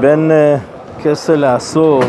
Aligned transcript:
בין 0.00 0.30
אה, 0.30 0.56
כסל 1.02 1.36
לעשור, 1.36 2.02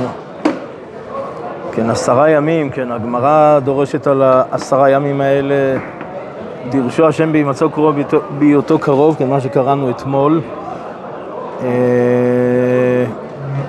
כן, 1.72 1.90
עשרה 1.90 2.30
ימים, 2.30 2.70
כן, 2.70 2.92
הגמרא 2.92 3.60
דורשת 3.60 4.08
על 4.08 4.22
העשרה 4.22 4.90
ימים 4.90 5.22
האלה, 5.22 5.80
דירשו 6.70 7.08
השם 7.08 7.32
בהימצאו 7.32 7.70
קרוב 7.70 7.96
בהיותו 8.40 8.80
קרוב, 8.80 9.16
כן, 9.20 9.30
מה 9.30 9.42
שקראנו 9.42 9.90
אתמול. 9.90 10.42
אה, 11.64 11.70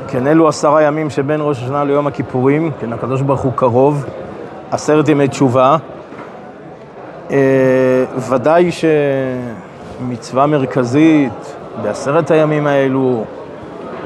כן, 0.08 0.26
אלו 0.26 0.48
עשרה 0.48 0.82
ימים 0.82 1.10
שבין 1.10 1.40
ראש 1.42 1.62
השנה 1.62 1.84
ליום 1.84 2.06
הכיפורים, 2.06 2.70
כן, 2.80 2.92
הקדוש 2.92 3.22
ברוך 3.22 3.40
הוא 3.40 3.52
קרוב, 3.54 4.04
עשרת 4.70 5.08
ימי 5.08 5.28
תשובה. 5.28 5.76
אה, 7.30 8.04
ודאי 8.28 8.70
שמצווה 10.00 10.46
מרכזית 10.46 11.56
בעשרת 11.82 12.30
הימים 12.30 12.66
האלו, 12.66 13.24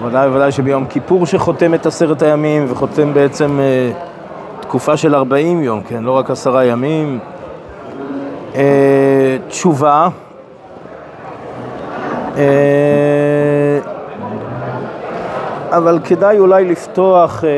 ודאי 0.04 0.28
וודאי 0.28 0.52
שביום 0.52 0.86
כיפור 0.86 1.26
שחותם 1.26 1.74
את 1.74 1.86
עשרת 1.86 2.22
הימים 2.22 2.66
וחותם 2.68 3.14
בעצם 3.14 3.60
אה, 3.60 3.90
תקופה 4.60 4.96
של 4.96 5.14
ארבעים 5.14 5.62
יום, 5.62 5.80
כן, 5.88 6.02
לא 6.02 6.12
רק 6.12 6.30
עשרה 6.30 6.64
ימים. 6.64 7.18
אה, 8.54 9.36
תשובה, 9.48 10.08
אה, 12.36 12.42
אבל 15.70 15.98
כדאי 16.04 16.38
אולי 16.38 16.64
לפתוח 16.64 17.44
אה, 17.44 17.50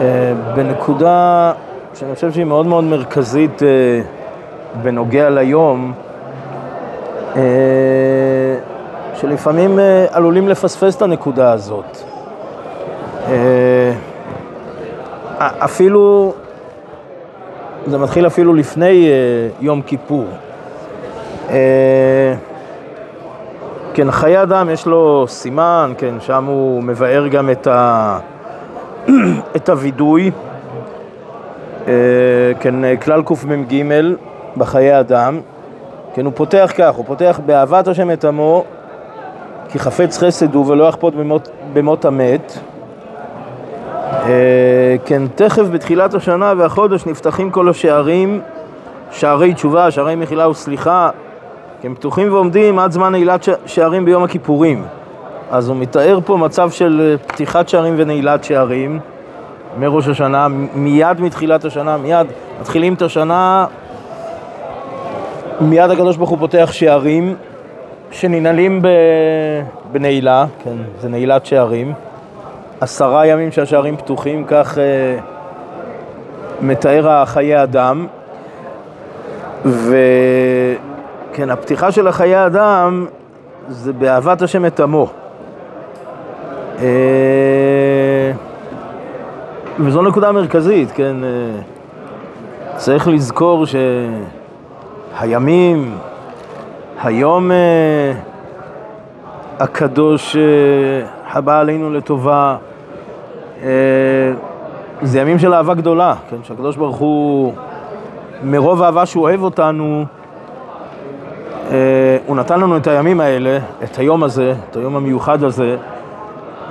אה, 0.00 0.32
בנקודה 0.54 1.52
שאני 1.94 2.14
חושב 2.14 2.32
שהיא 2.32 2.44
מאוד 2.44 2.66
מאוד 2.66 2.84
מרכזית 2.84 3.62
אה, 3.62 3.68
בנוגע 4.82 5.30
ליום, 5.30 5.92
אה, 7.36 7.42
שלפעמים 9.24 9.78
אה, 9.78 10.06
עלולים 10.10 10.48
לפספס 10.48 10.96
את 10.96 11.02
הנקודה 11.02 11.52
הזאת. 11.52 11.98
אה, 13.28 13.92
אפילו, 15.38 16.34
זה 17.86 17.98
מתחיל 17.98 18.26
אפילו 18.26 18.54
לפני 18.54 19.06
אה, 19.08 19.48
יום 19.60 19.82
כיפור. 19.82 20.26
אה, 21.50 22.34
כן, 23.94 24.10
חיי 24.10 24.42
אדם 24.42 24.70
יש 24.70 24.86
לו 24.86 25.24
סימן, 25.28 25.92
כן, 25.98 26.14
שם 26.20 26.44
הוא 26.44 26.82
מבאר 26.82 27.28
גם 27.28 27.50
את, 27.50 27.66
ה... 27.66 28.18
את 29.56 29.68
הווידוי. 29.68 30.30
כן, 32.60 32.98
כלל 33.02 33.22
קמ"ג 33.22 33.84
בחיי 34.56 35.00
אדם. 35.00 35.40
כן, 36.14 36.24
הוא 36.24 36.32
פותח 36.36 36.72
כך, 36.76 36.94
הוא 36.94 37.04
פותח 37.04 37.40
באהבת 37.46 37.88
השם 37.88 38.10
את 38.10 38.24
עמו, 38.24 38.64
כי 39.74 39.78
חפץ 39.78 40.18
חסד 40.18 40.54
הוא 40.54 40.66
ולא 40.66 40.84
יחפות 40.84 41.14
במות, 41.14 41.48
במות 41.72 42.04
המת. 42.04 42.58
אה, 44.02 44.96
כן, 45.04 45.22
תכף 45.34 45.62
בתחילת 45.72 46.14
השנה 46.14 46.52
והחודש 46.56 47.06
נפתחים 47.06 47.50
כל 47.50 47.68
השערים, 47.68 48.40
שערי 49.10 49.54
תשובה, 49.54 49.90
שערי 49.90 50.14
מחילה 50.16 50.48
וסליחה, 50.48 51.10
הם 51.84 51.94
פתוחים 51.94 52.32
ועומדים 52.32 52.78
עד 52.78 52.92
זמן 52.92 53.12
נעילת 53.12 53.48
שערים 53.66 54.04
ביום 54.04 54.24
הכיפורים. 54.24 54.84
אז 55.50 55.68
הוא 55.68 55.76
מתאר 55.76 56.18
פה 56.24 56.36
מצב 56.36 56.70
של 56.70 57.00
אה, 57.00 57.28
פתיחת 57.28 57.68
שערים 57.68 57.94
ונעילת 57.96 58.44
שערים. 58.44 58.98
מראש 59.78 60.08
השנה, 60.08 60.48
מיד 60.74 61.20
מתחילת 61.20 61.64
השנה, 61.64 61.96
מיד 61.96 62.26
מתחילים 62.60 62.94
את 62.94 63.02
השנה, 63.02 63.66
מיד 65.60 65.90
הקדוש 65.90 66.16
ברוך 66.16 66.30
הוא 66.30 66.38
פותח 66.38 66.68
שערים 66.72 67.34
שננעלים 68.14 68.82
בנעילה, 69.92 70.46
כן, 70.64 70.76
זה 71.00 71.08
נעילת 71.08 71.46
שערים. 71.46 71.92
עשרה 72.80 73.26
ימים 73.26 73.52
שהשערים 73.52 73.96
פתוחים, 73.96 74.44
כך 74.48 74.78
אה, 74.78 75.18
מתאר 76.60 77.08
החיי 77.08 77.62
אדם. 77.62 78.06
ו... 79.64 79.96
כן, 81.32 81.50
הפתיחה 81.50 81.92
של 81.92 82.08
החיי 82.08 82.46
אדם 82.46 83.06
זה 83.68 83.92
באהבת 83.92 84.42
השם 84.42 84.66
את 84.66 84.80
עמו. 84.80 85.06
אה, 86.82 88.32
וזו 89.80 90.02
נקודה 90.02 90.32
מרכזית, 90.32 90.90
כן? 90.94 91.16
אה, 91.24 91.28
צריך 92.76 93.08
לזכור 93.08 93.64
שהימים, 95.16 95.98
היום 97.02 97.52
אה, 97.52 98.12
הקדוש 99.58 100.36
הבא 101.30 101.60
עלינו 101.60 101.90
לטובה, 101.90 102.56
זה 105.02 105.20
ימים 105.20 105.38
של 105.38 105.54
אהבה 105.54 105.74
גדולה, 105.74 106.14
כן? 106.30 106.36
שהקדוש 106.42 106.76
ברוך 106.76 106.96
הוא, 106.96 107.52
מרוב 108.42 108.82
אהבה 108.82 109.06
שהוא 109.06 109.22
אוהב 109.22 109.42
אותנו, 109.42 110.04
אה, 111.70 112.18
הוא 112.26 112.36
נתן 112.36 112.60
לנו 112.60 112.76
את 112.76 112.86
הימים 112.86 113.20
האלה, 113.20 113.58
את 113.84 113.98
היום 113.98 114.22
הזה, 114.22 114.54
את 114.70 114.76
היום 114.76 114.96
המיוחד 114.96 115.44
הזה, 115.44 115.76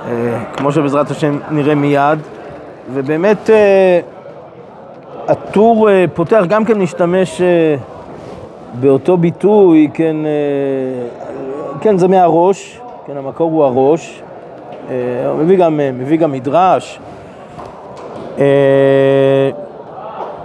אה, 0.06 0.44
כמו 0.56 0.72
שבעזרת 0.72 1.10
השם 1.10 1.38
נראה 1.50 1.74
מיד, 1.74 2.18
ובאמת 2.94 3.50
אה, 3.50 4.00
הטור 5.28 5.88
פותח 6.14 6.42
גם 6.48 6.64
כן 6.64 6.78
להשתמש 6.78 7.42
באותו 8.80 9.16
ביטוי, 9.16 9.90
כן, 9.94 10.16
כן 11.80 11.98
זה 11.98 12.08
מהראש, 12.08 12.80
כן, 13.06 13.16
המקור 13.16 13.50
הוא 13.50 13.64
הראש, 13.64 14.22
מביא 15.38 15.58
גם, 15.58 15.80
מביא 15.94 16.18
גם 16.18 16.32
מדרש, 16.32 17.00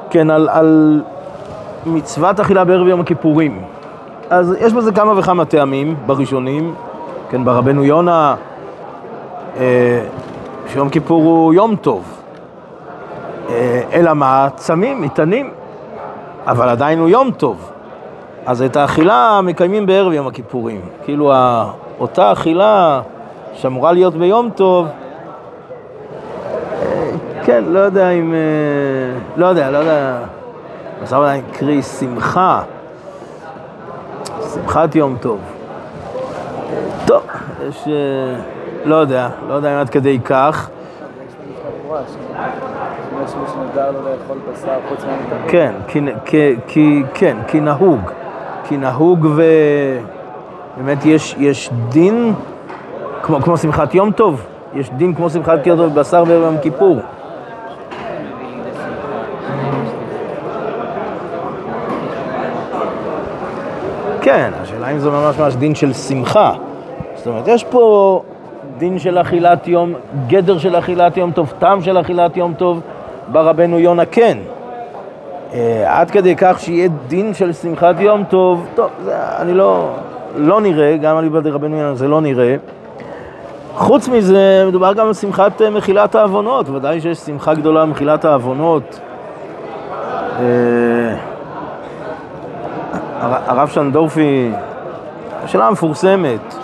כן, 0.10 0.30
על, 0.30 0.50
על 0.50 1.02
מצוות 1.86 2.40
אכילה 2.40 2.66
בערב 2.66 2.88
יום 2.88 3.00
הכיפורים. 3.00 3.62
אז 4.30 4.56
יש 4.60 4.74
בזה 4.74 4.92
כמה 4.92 5.20
וכמה 5.20 5.46
טעמים 5.46 5.96
בראשונים, 6.06 6.74
כן, 7.30 7.46
ברבנו 7.46 7.84
יונה, 7.84 8.36
אה, 9.60 10.02
שיום 10.68 10.90
כיפור 10.90 11.24
הוא 11.24 11.54
יום 11.54 11.76
טוב, 11.76 12.04
אה, 13.50 13.82
אלא 13.94 14.14
מה? 14.14 14.48
צמים, 14.56 15.02
מטענים, 15.02 15.52
אבל 16.48 16.70
עדיין 16.70 17.00
הוא 17.00 17.10
יום 17.10 17.32
טוב. 17.32 17.72
אז 18.46 18.62
את 18.62 18.76
האכילה 18.76 19.40
מקיימים 19.44 19.86
בערב 19.86 20.14
יום 20.14 20.28
הכיפורים. 20.28 20.82
כאילו 21.04 21.34
אותה 22.00 22.32
אכילה 22.32 23.02
שאמורה 23.54 23.92
להיות 23.92 24.16
ביום 24.16 24.50
טוב, 24.56 24.88
אה, 24.88 24.92
כן, 27.44 27.64
לא 27.68 27.80
יודע 27.80 28.10
אם... 28.10 28.34
אה, 28.34 28.40
לא 29.38 29.46
יודע, 29.46 29.72
לא 29.72 29.78
יודע. 29.78 30.18
משא 31.04 31.16
ומתן 31.16 31.52
קרי 31.52 31.84
שמחה. 31.84 32.62
שמחת 34.54 34.96
יום 34.96 35.18
טוב. 35.22 35.40
טוב, 37.06 37.22
יש... 37.70 37.88
אה, 37.88 38.40
לא 38.86 38.96
יודע, 38.96 39.30
לא 39.48 39.54
יודע 39.54 39.74
אם 39.74 39.80
עד 39.80 39.90
כדי 39.90 40.20
כך. 40.26 40.70
כן, 45.48 45.74
כי, 46.68 47.04
כן, 47.14 47.38
כי 47.48 47.60
נהוג. 47.60 48.00
כי 48.70 48.78
נהוג 48.78 49.26
ובאמת 49.26 51.06
יש, 51.06 51.36
יש 51.40 51.70
דין, 51.90 52.34
כמו, 53.24 53.42
כמו 53.42 53.58
שמחת 53.58 53.96
יום 53.96 54.12
טוב, 54.12 54.46
יש 54.74 54.90
דין 54.90 55.16
כמו 55.16 55.30
שמחת 55.30 55.68
יום 55.68 55.78
טוב 55.78 55.94
בבשר 55.94 56.24
בערב 56.24 56.44
יום 56.44 56.58
כיפור. 56.62 56.98
כן, 64.22 64.52
השאלה 64.62 64.92
אם 64.92 65.00
זה 65.00 65.10
ממש 65.10 65.40
ממש 65.40 65.56
דין 65.56 65.76
של 65.76 65.94
שמחה. 65.94 66.54
זאת 67.16 67.28
אומרת, 67.28 67.48
יש 67.48 67.64
פה 67.64 68.22
דין 68.78 69.00
של 69.00 69.18
אכילת 69.18 69.68
יום, 69.68 69.94
גדר 70.28 70.58
של 70.58 70.76
אכילת 70.76 71.18
יום 71.18 71.32
טוב, 71.32 71.54
טעם 71.60 71.82
של 71.82 72.00
אכילת 72.00 72.38
יום 72.38 72.54
טוב, 72.54 72.82
ברבנו 73.32 73.80
יונה 73.80 74.06
כן. 74.06 74.38
אה, 75.54 76.00
עד 76.00 76.12
כדי 76.12 76.36
כך 76.36 76.60
שיהיה 76.60 76.90
דין 77.08 77.34
של 77.34 77.54
שמחת 77.54 77.96
יום 78.00 78.24
טוב, 78.24 78.68
טוב, 78.76 78.90
זה, 79.04 79.16
אני 79.38 79.54
לא, 79.54 79.96
לא 80.36 80.62
נראה, 80.62 80.98
גם 80.98 81.18
על 81.18 81.26
ידי 81.26 81.50
רבנו 81.50 81.96
זה 81.96 82.08
לא 82.08 82.22
נראה. 82.22 82.56
חוץ 83.76 84.08
מזה, 84.08 84.64
מדובר 84.68 84.94
גם 84.94 85.08
על 85.08 85.14
שמחת 85.14 85.62
אה, 85.62 85.70
מחילת 85.70 86.16
העוונות, 86.16 86.70
ודאי 86.70 87.02
שיש 87.02 87.18
שמחה 87.18 87.54
גדולה 87.54 87.86
במחילת 87.86 88.26
העוונות. 88.26 89.00
אה, 90.40 91.16
הרב 93.22 93.70
שנדורפי, 93.70 94.52
שאלה 95.46 95.72
מפורסמת. 95.72 96.56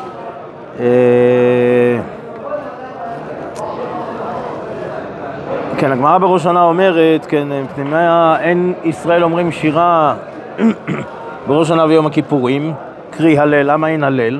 כן, 5.77 5.91
הגמרא 5.91 6.17
בראש 6.17 6.43
שנה 6.43 6.63
אומרת, 6.63 7.25
כן, 7.25 7.47
פנימיה, 7.75 8.35
אין 8.39 8.73
ישראל 8.83 9.23
אומרים 9.23 9.51
שירה 9.51 10.15
בראש 11.47 11.67
שנה 11.67 11.85
ויום 11.85 12.05
הכיפורים, 12.05 12.73
קרי 13.09 13.37
הלל, 13.37 13.71
למה 13.71 13.87
אין 13.87 14.03
הלל? 14.03 14.39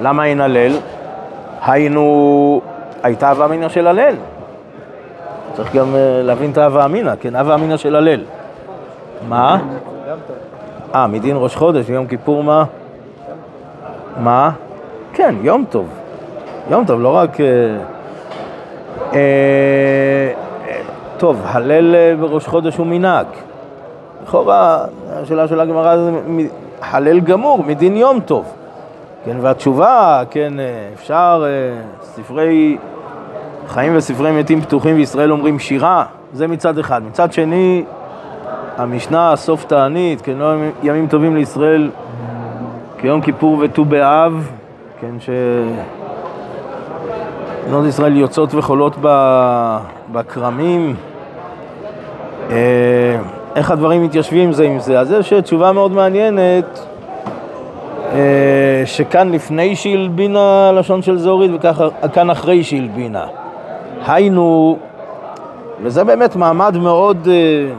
למה 0.00 0.24
אין 0.24 0.40
הלל? 0.40 0.72
היינו, 1.66 2.60
הייתה 3.02 3.30
הווה 3.30 3.46
אמינא 3.46 3.68
של 3.68 3.86
הלל. 3.86 4.14
צריך 5.52 5.74
גם 5.74 5.94
אה, 5.94 6.22
להבין 6.22 6.50
את 6.50 6.58
ההווה 6.58 6.84
אמינא, 6.84 7.12
כן, 7.20 7.36
הווה 7.36 7.54
אמינא 7.54 7.76
של 7.76 7.96
הלל. 7.96 8.20
מה? 9.28 9.58
אה, 10.94 11.06
מדין 11.06 11.36
ראש 11.38 11.56
חודש, 11.56 11.88
יום 11.88 12.06
כיפור 12.06 12.44
מה? 12.44 12.64
מה? 14.20 14.50
כן, 15.12 15.34
יום 15.42 15.64
טוב. 15.70 15.86
יום 16.70 16.84
טוב, 16.84 17.00
לא 17.00 17.16
רק... 17.16 17.40
אה, 17.40 17.46
אה, 19.14 20.41
טוב, 21.22 21.42
הלל 21.44 21.94
אה, 21.94 22.14
בראש 22.20 22.46
חודש 22.46 22.76
הוא 22.76 22.86
מנהג. 22.86 23.26
לכאורה, 24.22 24.84
השאלה 25.12 25.48
של 25.48 25.60
הגמרא 25.60 25.96
זה 25.96 26.10
הלל 26.80 27.20
גמור, 27.20 27.64
מדין 27.66 27.96
יום 27.96 28.20
טוב. 28.20 28.44
כן, 29.24 29.36
והתשובה, 29.40 30.22
כן, 30.30 30.60
אה, 30.60 30.64
אפשר, 30.94 31.44
אה, 31.46 31.82
ספרי 32.02 32.78
חיים 33.68 33.96
וספרי 33.96 34.32
מתים 34.32 34.60
פתוחים 34.60 34.96
בישראל 34.96 35.32
אומרים 35.32 35.58
שירה, 35.58 36.04
זה 36.32 36.48
מצד 36.48 36.78
אחד. 36.78 37.02
מצד 37.02 37.32
שני, 37.32 37.84
המשנה, 38.76 39.36
סוף 39.36 39.64
תענית, 39.64 40.20
כן, 40.20 40.34
לא 40.38 40.52
ימים- 40.82 41.06
טובים 41.06 41.36
לישראל 41.36 41.90
כיום 42.98 43.20
כיפור 43.20 43.58
וט"ו 43.60 43.84
באב, 43.84 44.50
כן, 45.00 45.20
ש... 45.20 45.30
בנות 47.68 47.86
ישראל 47.86 48.16
יוצאות 48.16 48.54
וחולות 48.54 48.96
בכרמים. 50.12 50.96
אה, 52.52 53.16
איך 53.56 53.70
הדברים 53.70 54.04
מתיישבים 54.04 54.52
זה 54.52 54.64
עם 54.64 54.78
זה? 54.78 55.00
אז 55.00 55.12
יש 55.12 55.32
תשובה 55.32 55.72
מאוד 55.72 55.92
מעניינת, 55.92 56.86
אה, 58.12 58.82
שכאן 58.84 59.32
לפני 59.32 59.76
שהלבינה 59.76 60.68
הלשון 60.68 61.02
של 61.02 61.18
זורית 61.18 61.50
וכאן 62.02 62.30
אחרי 62.30 62.64
שהלבינה. 62.64 63.24
היינו, 64.06 64.78
וזה 65.82 66.04
באמת 66.04 66.36
מעמד 66.36 66.76
מאוד 66.76 67.28
אה, 67.30 67.72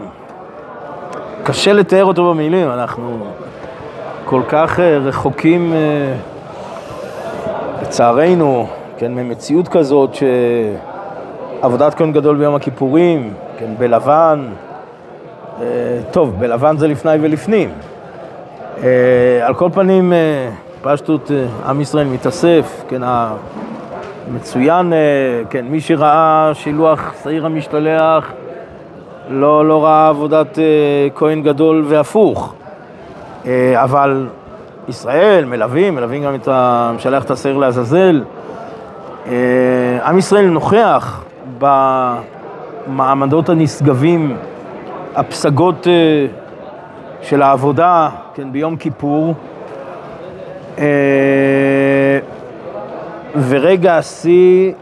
קשה 1.43 1.73
לתאר 1.73 2.05
אותו 2.05 2.33
במילים, 2.33 2.71
אנחנו 2.71 3.17
כל 4.25 4.41
כך 4.47 4.79
אה, 4.79 4.97
רחוקים, 4.97 5.73
אה, 5.73 6.13
לצערנו, 7.81 8.67
כן, 8.97 9.13
ממציאות 9.13 9.67
כזאת 9.67 10.09
שעבודת 11.61 11.93
כהן 11.93 12.11
גדול 12.11 12.37
ביום 12.37 12.55
הכיפורים, 12.55 13.33
כן, 13.57 13.71
בלבן, 13.77 14.45
אה, 14.47 14.62
טוב, 16.11 16.39
בלבן 16.39 16.77
זה 16.77 16.87
לפני 16.87 17.11
ולפנים. 17.21 17.69
אה, 18.83 19.47
על 19.47 19.53
כל 19.53 19.69
פנים, 19.73 20.13
אה, 20.13 20.49
פשטות, 20.81 21.31
אה, 21.31 21.69
עם 21.69 21.81
ישראל 21.81 22.07
מתאסף, 22.07 22.83
כן, 22.89 23.01
המצוין, 24.27 24.93
אה, 24.93 24.97
כן, 25.49 25.65
מי 25.65 25.81
שראה 25.81 26.51
שילוח 26.53 27.13
שעיר 27.23 27.45
המשתלח, 27.45 28.31
לא, 29.29 29.67
לא 29.67 29.83
ראה 29.83 30.07
עבודת 30.07 30.59
אה, 30.59 30.63
כהן 31.15 31.43
גדול 31.43 31.83
והפוך. 31.87 32.53
אה, 33.45 33.83
אבל 33.83 34.27
ישראל 34.87 35.45
מלווים, 35.45 35.95
מלווים 35.95 36.23
גם 36.23 36.35
את 36.35 36.47
המשלח 36.51 37.23
את 37.23 37.31
השעיר 37.31 37.57
לעזאזל. 37.57 38.23
אה, 39.27 39.99
עם 40.05 40.17
ישראל 40.17 40.45
נוכח 40.45 41.23
במעמדות 42.87 43.49
הנשגבים, 43.49 44.37
הפסגות 45.15 45.87
אה, 45.87 46.25
של 47.21 47.41
העבודה, 47.41 48.09
כן, 48.33 48.51
ביום 48.51 48.75
כיפור. 48.75 49.33
אה, 50.79 52.19
ורגע 53.49 53.97
השיא, 53.97 54.73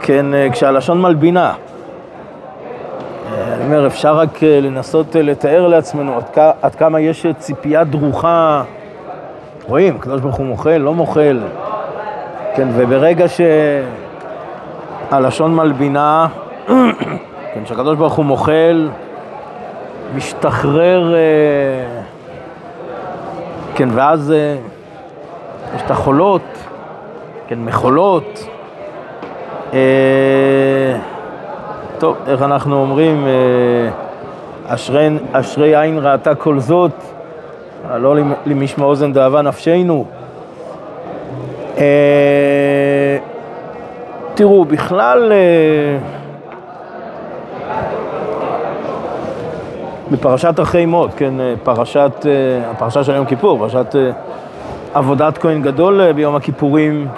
כן, 0.00 0.34
אה, 0.34 0.48
כשהלשון 0.52 1.02
מלבינה. 1.02 1.52
אני 3.32 3.64
אומר, 3.64 3.86
אפשר 3.86 4.16
רק 4.16 4.42
לנסות 4.42 5.14
לתאר 5.14 5.68
לעצמנו 5.68 6.16
עד, 6.16 6.24
עד 6.62 6.74
כמה 6.74 7.00
יש 7.00 7.26
ציפייה 7.38 7.84
דרוכה. 7.84 8.62
רואים, 9.68 9.96
הקדוש 9.96 10.20
ברוך 10.20 10.36
הוא 10.36 10.46
מוחל, 10.46 10.76
לא 10.76 10.94
מוחל. 10.94 11.40
כן, 12.56 12.68
וברגע 12.74 13.26
שהלשון 15.10 15.54
מלבינה, 15.56 16.26
כן, 17.54 17.66
שהקדוש 17.66 17.96
ברוך 17.98 18.14
הוא 18.14 18.24
מוחל, 18.24 18.88
משתחרר, 20.16 21.14
אה, 21.14 21.20
כן, 23.74 23.88
ואז 23.92 24.32
אה, 24.32 24.56
יש 25.76 25.82
את 25.86 25.90
החולות, 25.90 26.42
כן, 27.48 27.58
מחולות. 27.58 28.48
אה, 29.74 29.78
טוב, 31.98 32.16
איך 32.26 32.42
אנחנו 32.42 32.80
אומרים, 32.80 33.26
אשרי, 34.66 35.08
אשרי 35.32 35.80
עין 35.80 35.98
ראתה 36.02 36.34
כל 36.34 36.58
זאת, 36.58 36.90
לא 37.96 38.16
למ- 38.16 38.32
למשמע 38.46 38.84
אוזן 38.84 39.12
דאבה 39.12 39.42
נפשנו. 39.42 40.04
תראו, 44.34 44.64
בכלל, 44.64 45.32
בפרשת 50.14 50.60
אחרי 50.60 50.86
מות, 50.86 51.10
כן, 51.16 51.40
אה, 51.40 51.54
פרשת, 51.62 52.26
אה, 52.26 52.70
הפרשה 52.70 53.04
של 53.04 53.14
יום 53.14 53.26
כיפור, 53.26 53.58
פרשת 53.58 53.96
אה, 53.96 54.10
עבודת 54.94 55.38
כהן 55.38 55.62
גדול 55.62 56.12
ביום 56.12 56.36
הכיפורים, 56.36 57.08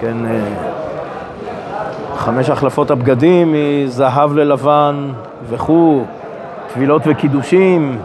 כן, 0.00 0.16
חמש 2.16 2.50
החלפות 2.50 2.90
הבגדים 2.90 3.54
מזהב 3.54 4.34
ללבן 4.34 5.08
וכו', 5.50 6.04
טבילות 6.74 7.02
וקידושים. 7.06 7.98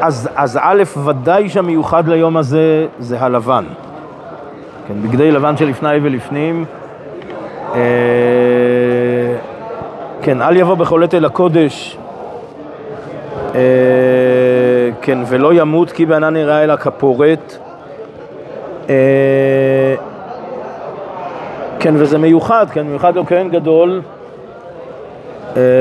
אז, 0.00 0.28
אז 0.34 0.58
א', 0.62 0.82
ודאי 1.04 1.48
שהמיוחד 1.48 2.08
ליום 2.08 2.36
הזה 2.36 2.86
זה 2.98 3.20
הלבן. 3.20 3.64
כן, 4.88 4.94
בגדי 5.02 5.30
לבן 5.30 5.56
שלפני 5.56 5.96
ולפנים. 6.02 6.64
אה, 7.74 7.80
כן, 10.22 10.42
אל 10.42 10.56
יבוא 10.56 10.76
עת 11.04 11.14
אל 11.14 11.24
הקודש. 11.24 11.98
אה, 13.54 13.60
כן, 15.02 15.18
ולא 15.26 15.54
ימות 15.54 15.92
כי 15.92 16.06
בענן 16.06 16.34
נראה 16.34 16.64
אלא 16.64 16.76
כפורת. 16.76 17.56
אה, 18.90 19.94
כן, 21.78 21.94
וזה 21.96 22.18
מיוחד, 22.18 22.66
כן, 22.70 22.86
מיוחד 22.86 23.16
לו 23.16 23.26
כהן 23.26 23.48
גדול 23.48 24.02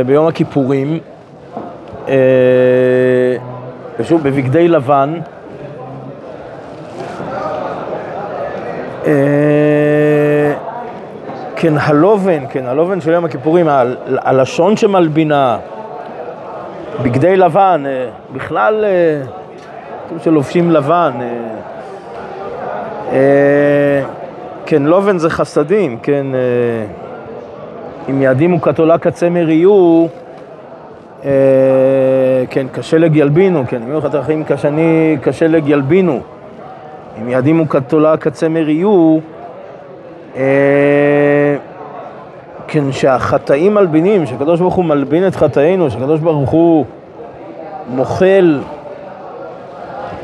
ביום 0.05 0.27
הכיפורים. 0.27 0.99
ושוב, 3.99 4.23
בבגדי 4.23 4.67
לבן. 4.67 5.19
כן, 11.61 11.73
הלובן, 11.77 12.43
כן, 12.49 12.65
הלובן 12.65 13.01
של 13.01 13.11
יום 13.11 13.25
הכיפורים, 13.25 13.67
הלשון 14.07 14.77
שמלבינה, 14.77 15.57
בגדי 17.03 17.37
לבן, 17.37 17.83
אה, 17.85 18.09
בכלל, 18.33 18.85
אה, 18.85 19.21
שלובשים 20.23 20.71
לבן. 20.71 21.11
אה, 23.11 24.03
כן, 24.65 24.83
לובן 24.83 25.17
זה 25.17 25.29
חסדים, 25.29 25.97
כן, 26.03 26.25
אם 28.09 28.21
יעדים 28.21 28.53
וכתולה 28.53 28.97
כצמר 28.97 29.49
יהיו, 29.49 30.05
כן, 32.49 32.67
כשלג 32.73 33.15
ילבינו, 33.15 33.63
כן, 33.67 33.81
אם 33.83 33.87
יהיו 33.87 33.99
לך 33.99 34.07
כשני, 34.47 35.17
כשלג 35.23 35.69
ילבינו. 35.69 36.19
אם 37.21 37.29
יעדים 37.29 37.61
וכתולה 37.61 38.17
כצמר 38.17 38.69
יהיו, 38.69 39.19
כן, 42.73 42.91
שהחטאים 42.91 43.73
מלבינים, 43.73 44.25
שהקדוש 44.25 44.59
ברוך 44.59 44.73
הוא 44.73 44.85
מלבין 44.85 45.27
את 45.27 45.35
חטאינו, 45.35 45.91
שהקדוש 45.91 46.19
ברוך 46.19 46.49
הוא 46.49 46.85
מוחל, 47.87 48.61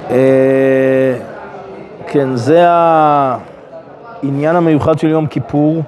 אה, 0.10 0.16
כן, 2.08 2.36
זה 2.36 2.66
העניין 2.68 4.56
המיוחד 4.56 5.00
של 5.00 5.08
יום 5.08 5.28
כיפור. 5.28 5.82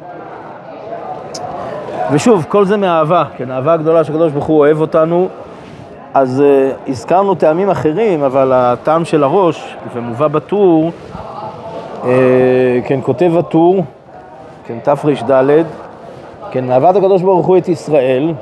ושוב, 2.12 2.46
כל 2.50 2.66
זה 2.66 2.78
מאהבה, 2.78 3.24
כן, 3.38 3.52
אהבה 3.52 3.78
גדולה 3.78 4.04
שהקדוש 4.04 4.32
ברוך 4.32 4.46
הוא 4.46 4.60
אוהב 4.60 4.82
אותנו. 4.82 5.28
אז 6.14 6.44
uh, 6.44 6.90
הזכרנו 6.90 7.36
טעמים 7.36 7.70
אחרים, 7.70 8.24
אבל 8.24 8.52
הטעם 8.54 9.06
של 9.06 9.24
הראש, 9.24 9.76
ומובא 9.94 10.28
בטור, 10.28 10.92
uh, 12.02 12.06
כן, 12.86 13.00
כותב 13.04 13.32
הטור, 13.38 13.84
כן, 14.66 14.78
תר"ד, 14.84 15.64
כן, 16.52 16.72
אהבת 16.72 16.96
הקדוש 16.96 17.22
ברוך 17.22 17.46
הוא 17.46 17.58
את 17.58 17.68
ישראל, 17.68 18.34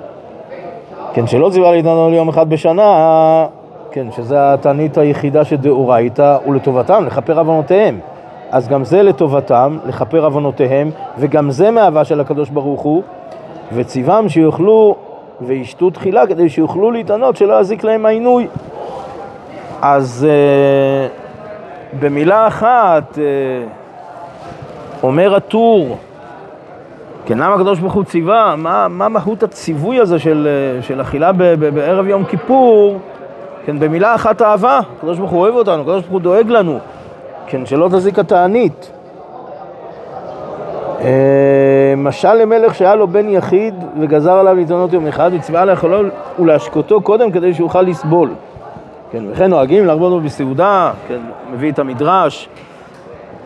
כן, 1.13 1.27
שלא 1.27 1.49
ציווה 1.49 1.71
להתנדנו 1.71 2.09
ליום 2.09 2.29
אחד 2.29 2.49
בשנה, 2.49 3.45
כן, 3.91 4.07
שזה 4.11 4.53
התענית 4.53 4.97
היחידה 4.97 5.45
שדאורייתא, 5.45 6.37
ולטובתם, 6.47 7.03
לכפר 7.05 7.39
עוונותיהם. 7.39 7.99
אז 8.51 8.67
גם 8.67 8.83
זה 8.83 9.03
לטובתם, 9.03 9.77
לכפר 9.85 10.25
עוונותיהם, 10.25 10.91
וגם 11.17 11.51
זה 11.51 11.71
מאהבה 11.71 12.05
של 12.05 12.19
הקדוש 12.19 12.49
ברוך 12.49 12.81
הוא, 12.81 13.03
וציוום 13.73 14.29
שיוכלו 14.29 14.95
וישתו 15.41 15.89
תחילה 15.89 16.27
כדי 16.27 16.49
שיוכלו 16.49 16.91
להתענות 16.91 17.35
שלא 17.35 17.59
יזיק 17.59 17.83
להם 17.83 18.05
העינוי. 18.05 18.47
אז 19.81 20.27
uh, 20.27 21.97
במילה 21.99 22.47
אחת 22.47 23.15
uh, 23.15 23.19
אומר 25.03 25.35
הטור, 25.35 25.97
כן, 27.27 27.37
למה 27.37 27.55
הקדוש 27.55 27.79
ברוך 27.79 27.93
הוא 27.93 28.03
ציווה? 28.03 28.55
מה, 28.57 28.87
מה 28.87 29.09
מהות 29.09 29.43
הציווי 29.43 29.99
הזה 29.99 30.19
של, 30.19 30.47
אה, 30.47 30.81
של 30.81 31.01
אכילה 31.01 31.31
ב, 31.31 31.37
ב, 31.43 31.75
בערב 31.75 32.07
יום 32.07 32.25
כיפור? 32.25 32.99
כן, 33.65 33.79
במילה 33.79 34.15
אחת 34.15 34.41
אהבה, 34.41 34.79
הקדוש 34.97 35.17
ברוך 35.17 35.31
הוא 35.31 35.39
אוהב 35.39 35.55
אותנו, 35.55 35.81
הקדוש 35.81 36.01
ברוך 36.01 36.11
הוא 36.11 36.21
דואג 36.21 36.49
לנו, 36.49 36.79
כן, 37.47 37.65
שלא 37.65 37.87
תזיק 37.91 38.19
התענית. 38.19 38.91
אה, 41.01 41.93
משל 41.97 42.33
למלך 42.33 42.75
שהיה 42.75 42.95
לו 42.95 43.07
בן 43.07 43.29
יחיד 43.29 43.73
וגזר 43.99 44.33
עליו 44.33 44.55
להתענות 44.55 44.93
יום 44.93 45.07
אחד, 45.07 45.33
מצווה 45.33 45.65
לאכולו 45.65 46.01
ולהשקותו 46.39 47.01
קודם 47.01 47.31
כדי 47.31 47.53
שיוכל 47.53 47.81
לסבול. 47.81 48.29
כן, 49.11 49.23
וכן 49.31 49.49
נוהגים 49.49 49.85
להרבות 49.85 50.11
בו 50.11 50.19
בסעודה, 50.19 50.91
כן, 51.07 51.19
מביא 51.53 51.71
את 51.71 51.79
המדרש. 51.79 52.49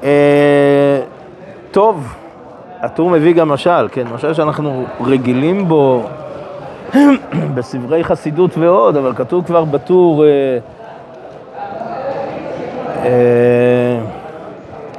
אה, 0.04 1.02
טוב, 1.72 2.16
הטור 2.82 3.10
מביא 3.10 3.34
גם 3.34 3.50
משל, 3.50 3.88
כן, 3.92 4.04
משל 4.16 4.34
שאנחנו 4.34 4.86
רגילים 5.02 5.68
בו 5.68 6.04
בסברי 7.56 8.04
חסידות 8.04 8.58
ועוד, 8.58 8.98
אבל 8.98 9.14
כתוב 9.16 9.46
כבר 9.46 9.64
בטור, 9.66 10.26
אה, 10.26 10.30
אה, 13.04 14.00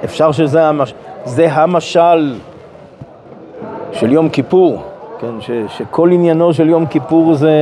אפשר 0.05 0.33
שזה 0.33 0.69
המש, 0.69 0.95
המשל 1.37 2.35
של 3.93 4.13
יום 4.13 4.29
כיפור, 4.29 4.83
כן, 5.21 5.41
ש, 5.41 5.51
שכל 5.69 6.13
עניינו 6.13 6.55
של 6.55 6.69
יום 6.69 6.87
כיפור 6.87 7.35
זה, 7.35 7.53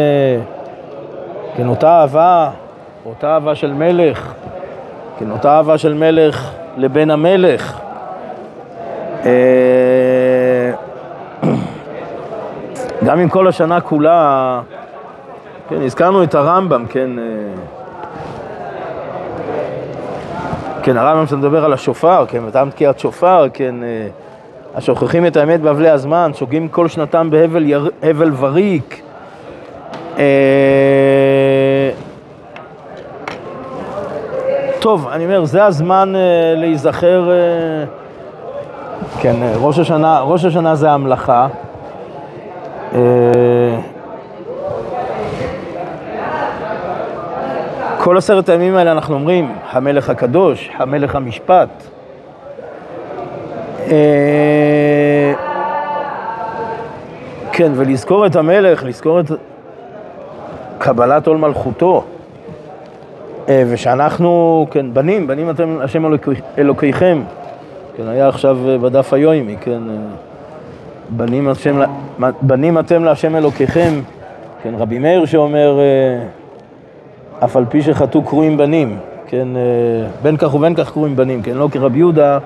כן, 1.57 1.69
אותה 1.69 2.01
אהבה, 2.01 2.51
אותה 3.07 3.35
אהבה 3.35 3.55
של 3.55 3.73
מלך, 3.73 4.33
כן, 5.19 5.31
אותה 5.31 5.57
אהבה 5.57 5.79
של 5.79 5.95
מלך 5.95 6.51
לבן 6.77 7.11
המלך. 7.11 7.81
אה, 9.25 9.90
גם 13.05 13.19
עם 13.19 13.29
כל 13.29 13.49
השנה 13.49 13.81
כולה, 13.81 14.61
כן, 15.69 15.83
הזכרנו 15.83 16.23
את 16.23 16.35
הרמב"ם, 16.35 16.87
כן, 16.89 17.19
אה, 17.19 17.25
כן, 20.83 20.97
הרמב"ם 20.97 21.27
שמדבר 21.27 21.65
על 21.65 21.73
השופר, 21.73 22.25
כן, 22.29 22.43
וטעם 22.47 22.71
תקיעת 22.71 22.99
שופר, 22.99 23.47
כן, 23.53 23.75
אה, 23.83 24.09
השוכחים 24.75 25.27
את 25.27 25.37
האמת 25.37 25.61
באבלי 25.61 25.89
הזמן, 25.91 26.31
שוגים 26.35 26.69
כל 26.69 26.89
שנתם 26.89 27.31
בהבל 27.31 27.63
יר... 27.67 27.91
וריק. 28.39 29.03
טוב, 34.81 35.09
אני 35.13 35.25
אומר, 35.25 35.45
זה 35.45 35.65
הזמן 35.65 36.13
להיזכר 36.57 37.31
כן, 39.21 39.37
ראש 39.57 39.79
השנה, 39.79 40.21
ראש 40.21 40.45
השנה 40.45 40.75
זה 40.75 40.91
המלאכה. 40.91 41.49
אה, 42.95 43.81
כל 47.99 48.17
עשרת 48.17 48.49
הימים 48.49 48.77
האלה 48.77 48.93
אנחנו 48.93 49.15
אומרים, 49.15 49.53
המלך 49.71 50.11
הקדוש, 50.11 50.71
המלך 50.77 51.15
המשפט. 51.15 51.69
אה, 53.91 55.33
כן, 57.53 57.73
ולזכור 57.75 58.27
את 58.27 58.37
המלך, 58.37 58.85
לזכור 58.85 59.21
את 59.21 59.27
קבלת 60.79 61.27
עול 61.27 61.37
מלכותו, 61.37 62.05
אה, 63.49 63.63
ושאנחנו, 63.69 64.67
כן, 64.71 64.95
בנים, 64.95 65.27
בנים 65.27 65.51
אתם 65.51 65.79
השם 65.81 66.05
אלוקיכם. 66.59 67.23
כן, 67.97 68.09
היה 68.09 68.29
עכשיו 68.29 68.59
בדף 68.81 69.13
היומי, 69.13 69.57
כן, 69.61 69.81
בנים, 71.11 71.49
השם, 71.49 71.81
בנים 72.43 72.79
אתם 72.79 73.05
להשם 73.05 73.37
אלוקיכם, 73.37 74.01
כן, 74.63 74.75
רבי 74.79 74.99
מאיר 74.99 75.27
שאומר, 75.27 75.79
אה, 75.79 77.45
אף 77.45 77.57
על 77.57 77.65
פי 77.69 77.83
שחטאו 77.83 78.23
קרויים 78.23 78.57
בנים, 78.57 78.99
כן, 79.27 79.49
בין 80.23 80.37
כך 80.37 80.55
ובין 80.55 80.75
כך 80.75 80.93
קרויים 80.93 81.17
בנים, 81.17 81.43
כן, 81.43 81.55
לא 81.55 81.69
כרבי 81.73 81.99
יהודה, 81.99 82.39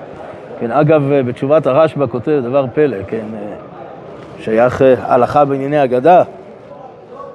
כן, 0.59 0.71
אגב, 0.71 1.03
בתשובת 1.25 1.67
הרשב"א 1.67 2.05
כותב 2.07 2.41
דבר 2.43 2.65
פלא, 2.73 2.97
כן, 3.07 3.25
שייך 4.39 4.83
הלכה 5.01 5.45
בענייני 5.45 5.83
אגדה, 5.83 6.23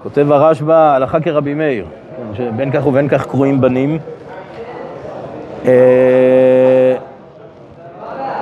כותב 0.03 0.33
הרשב"א 0.33 0.73
הלכה 0.73 1.21
כרבי 1.21 1.55
מאיר, 1.55 1.85
כן, 2.17 2.35
שבין 2.35 2.71
כך 2.71 2.87
ובין 2.87 3.09
כך 3.09 3.27
קרויים 3.27 3.61
בנים. 3.61 3.99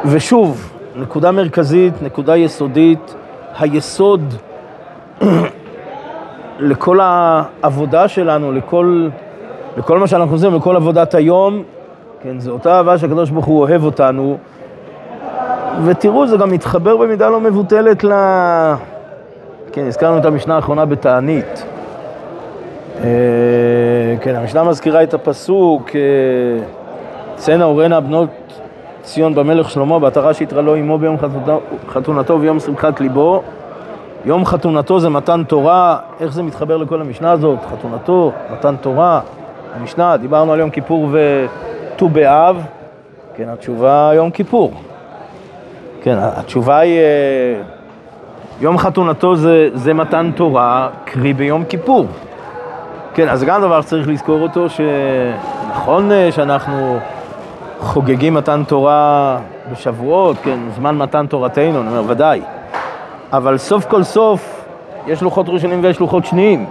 ושוב, 0.05 0.78
נקודה 0.99 1.33
מרכזית, 1.33 2.03
נקודה 2.03 2.37
יסודית, 2.37 3.15
היסוד 3.59 4.35
לכל 6.59 7.01
העבודה 7.03 8.09
שלנו, 8.09 8.53
לכל, 8.53 9.09
לכל 9.77 9.99
מה 9.99 10.07
שאנחנו 10.07 10.35
עושים, 10.35 10.55
לכל 10.55 10.77
עבודת 10.77 11.15
היום, 11.15 11.63
כן, 12.23 12.41
זו 12.41 12.51
אותה 12.51 12.77
אהבה 12.77 12.99
שהקדוש 12.99 13.31
ברוך 13.31 13.47
הוא 13.47 13.61
אוהב 13.61 13.85
אותנו, 13.85 14.39
ותראו, 15.85 16.27
זה 16.27 16.37
גם 16.37 16.51
מתחבר 16.51 16.97
במידה 16.97 17.31
לא 17.31 17.41
מבוטלת 17.41 18.05
ל... 18.05 18.13
כן, 19.73 19.87
הזכרנו 19.87 20.19
את 20.19 20.25
המשנה 20.25 20.57
האחרונה 20.57 20.85
בתענית. 20.85 21.65
אה, 23.05 23.09
כן, 24.21 24.37
המשנה 24.37 24.65
מזכירה 24.65 25.03
את 25.03 25.15
הפסוק, 25.15 25.91
צאנה 27.37 27.65
אורנה 27.65 28.01
בנות 28.01 28.29
ציון 29.09 29.35
במלך 29.35 29.71
שלמה, 29.71 29.99
בעטרה 29.99 30.35
שהתראה 30.35 30.63
לו 30.63 30.75
עמו 30.75 30.99
ביום 30.99 31.17
חתונתו 31.89 32.35
וביום 32.35 32.61
שמחת 32.61 33.01
ליבו. 33.01 33.43
יום 34.25 34.45
חתונתו 34.45 35.01
זה 35.01 35.09
מתן 35.09 35.43
תורה, 35.45 35.99
איך 36.21 36.33
זה 36.33 36.43
מתחבר 36.43 36.77
לכל 36.77 37.01
המשנה 37.01 37.31
הזאת? 37.31 37.59
חתונתו, 37.73 38.33
מתן 38.53 38.77
תורה, 38.81 39.21
המשנה, 39.75 40.17
דיברנו 40.17 40.53
על 40.53 40.59
יום 40.59 40.71
כיפור 40.71 41.09
וט"ו 41.13 42.09
באב, 42.09 42.63
כן, 43.37 43.49
התשובה 43.49 44.11
יום 44.15 44.31
כיפור. 44.31 44.73
כן, 46.03 46.17
התשובה 46.21 46.79
היא, 46.79 46.99
אה, 46.99 47.63
יום 48.61 48.79
חתונתו 48.79 49.37
זה, 49.37 49.69
זה 49.75 49.95
מתן 49.95 50.31
תורה, 50.35 50.89
קרי 51.05 51.33
ביום 51.33 51.65
כיפור. 51.65 52.07
כן, 53.15 53.29
אז 53.29 53.45
גם 53.45 53.61
דבר 53.61 53.81
שצריך 53.81 54.09
לזכור 54.09 54.41
אותו, 54.41 54.67
שנכון 54.69 56.13
אה, 56.13 56.33
שאנחנו... 56.33 56.99
חוגגים 57.81 58.35
מתן 58.35 58.63
תורה 58.69 59.39
בשבועות, 59.73 60.37
כן, 60.45 60.59
זמן 60.77 60.99
מתן 60.99 61.27
תורתנו, 61.27 61.81
אני 61.81 61.89
אומר, 61.89 62.03
ודאי. 62.07 62.41
אבל 63.33 63.59
סוף 63.59 63.85
כל 63.85 64.03
סוף 64.03 64.65
יש 65.07 65.23
לוחות 65.23 65.49
ראשונים 65.49 65.81
ויש 65.83 66.01
לוחות 66.01 66.25
שניים. 66.25 66.67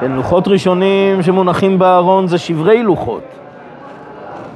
כן, 0.00 0.12
לוחות 0.12 0.48
ראשונים 0.48 1.22
שמונחים 1.22 1.78
בארון 1.78 2.26
זה 2.26 2.38
שברי 2.38 2.82
לוחות. 2.82 3.22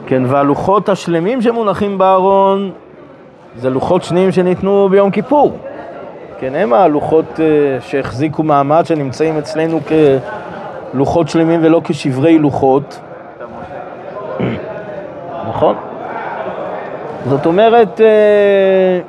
כן, 0.06 0.22
והלוחות 0.26 0.88
השלמים 0.88 1.42
שמונחים 1.42 1.98
בארון 1.98 2.70
זה 3.56 3.70
לוחות 3.70 4.02
שניים 4.02 4.32
שניתנו 4.32 4.88
ביום 4.90 5.10
כיפור. 5.10 5.58
כן, 6.40 6.54
הם 6.54 6.72
הלוחות 6.72 7.24
uh, 7.34 7.40
שהחזיקו 7.80 8.42
מעמד, 8.42 8.86
שנמצאים 8.86 9.38
אצלנו 9.38 9.80
כלוחות 10.92 11.28
שלמים 11.28 11.60
ולא 11.62 11.80
כשברי 11.84 12.38
לוחות. 12.38 13.00
נכון? 15.48 15.76
זאת 17.28 17.46
אומרת, 17.46 18.00
אה, 18.00 19.00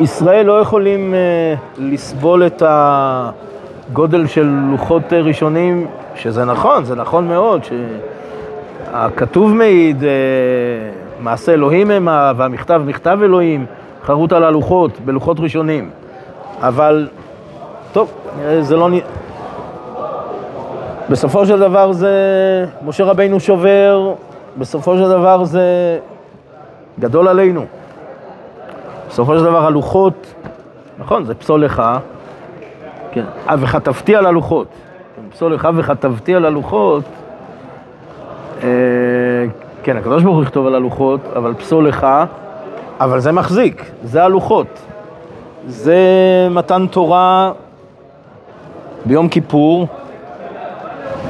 ישראל 0.00 0.46
לא 0.46 0.60
יכולים 0.60 1.14
אה, 1.14 1.54
לסבול 1.78 2.46
את 2.46 2.62
הגודל 2.66 4.26
של 4.26 4.46
לוחות 4.70 5.12
אה, 5.12 5.20
ראשונים, 5.20 5.86
שזה 6.14 6.44
נכון, 6.44 6.84
זה 6.84 6.94
נכון 6.94 7.28
מאוד, 7.28 7.60
שהכתוב 7.64 9.54
מעיד, 9.54 10.04
מעשה 11.20 11.52
אלוהים 11.52 11.90
המה, 11.90 12.32
והמכתב 12.36 12.82
מכתב 12.86 13.18
אלוהים, 13.22 13.66
חרוט 14.04 14.32
על 14.32 14.44
הלוחות, 14.44 15.00
בלוחות 15.04 15.40
ראשונים. 15.40 15.90
אבל, 16.60 17.08
טוב, 17.92 18.12
זה 18.60 18.76
לא... 18.76 18.88
בסופו 21.10 21.46
של 21.46 21.58
דבר 21.58 21.92
זה, 21.92 22.14
משה 22.82 23.04
רבינו 23.04 23.40
שובר 23.40 24.14
בסופו 24.56 24.96
של 24.96 25.08
דבר 25.08 25.44
זה 25.44 25.98
גדול 27.00 27.28
עלינו. 27.28 27.64
בסופו 29.08 29.38
של 29.38 29.44
דבר 29.44 29.66
הלוחות, 29.66 30.34
נכון, 30.98 31.24
זה 31.24 31.34
פסול 31.34 31.64
לך, 31.64 31.82
כן, 33.12 33.24
וכתבתי 33.58 34.16
על 34.16 34.26
הלוחות. 34.26 34.68
פסולך 35.30 35.68
וכתבתי 35.76 36.34
על 36.34 36.44
הלוחות, 36.44 37.04
אה, 38.62 38.68
כן, 39.82 39.96
הקדוש 39.96 40.22
ברוך 40.22 40.36
הוא 40.36 40.42
יכתוב 40.42 40.66
על 40.66 40.74
הלוחות, 40.74 41.20
אבל 41.36 41.54
פסולך, 41.54 42.06
אבל 43.00 43.20
זה 43.20 43.32
מחזיק, 43.32 43.84
זה 44.02 44.24
הלוחות. 44.24 44.66
זה 45.66 45.98
מתן 46.50 46.86
תורה 46.86 47.52
ביום 49.04 49.28
כיפור, 49.28 49.86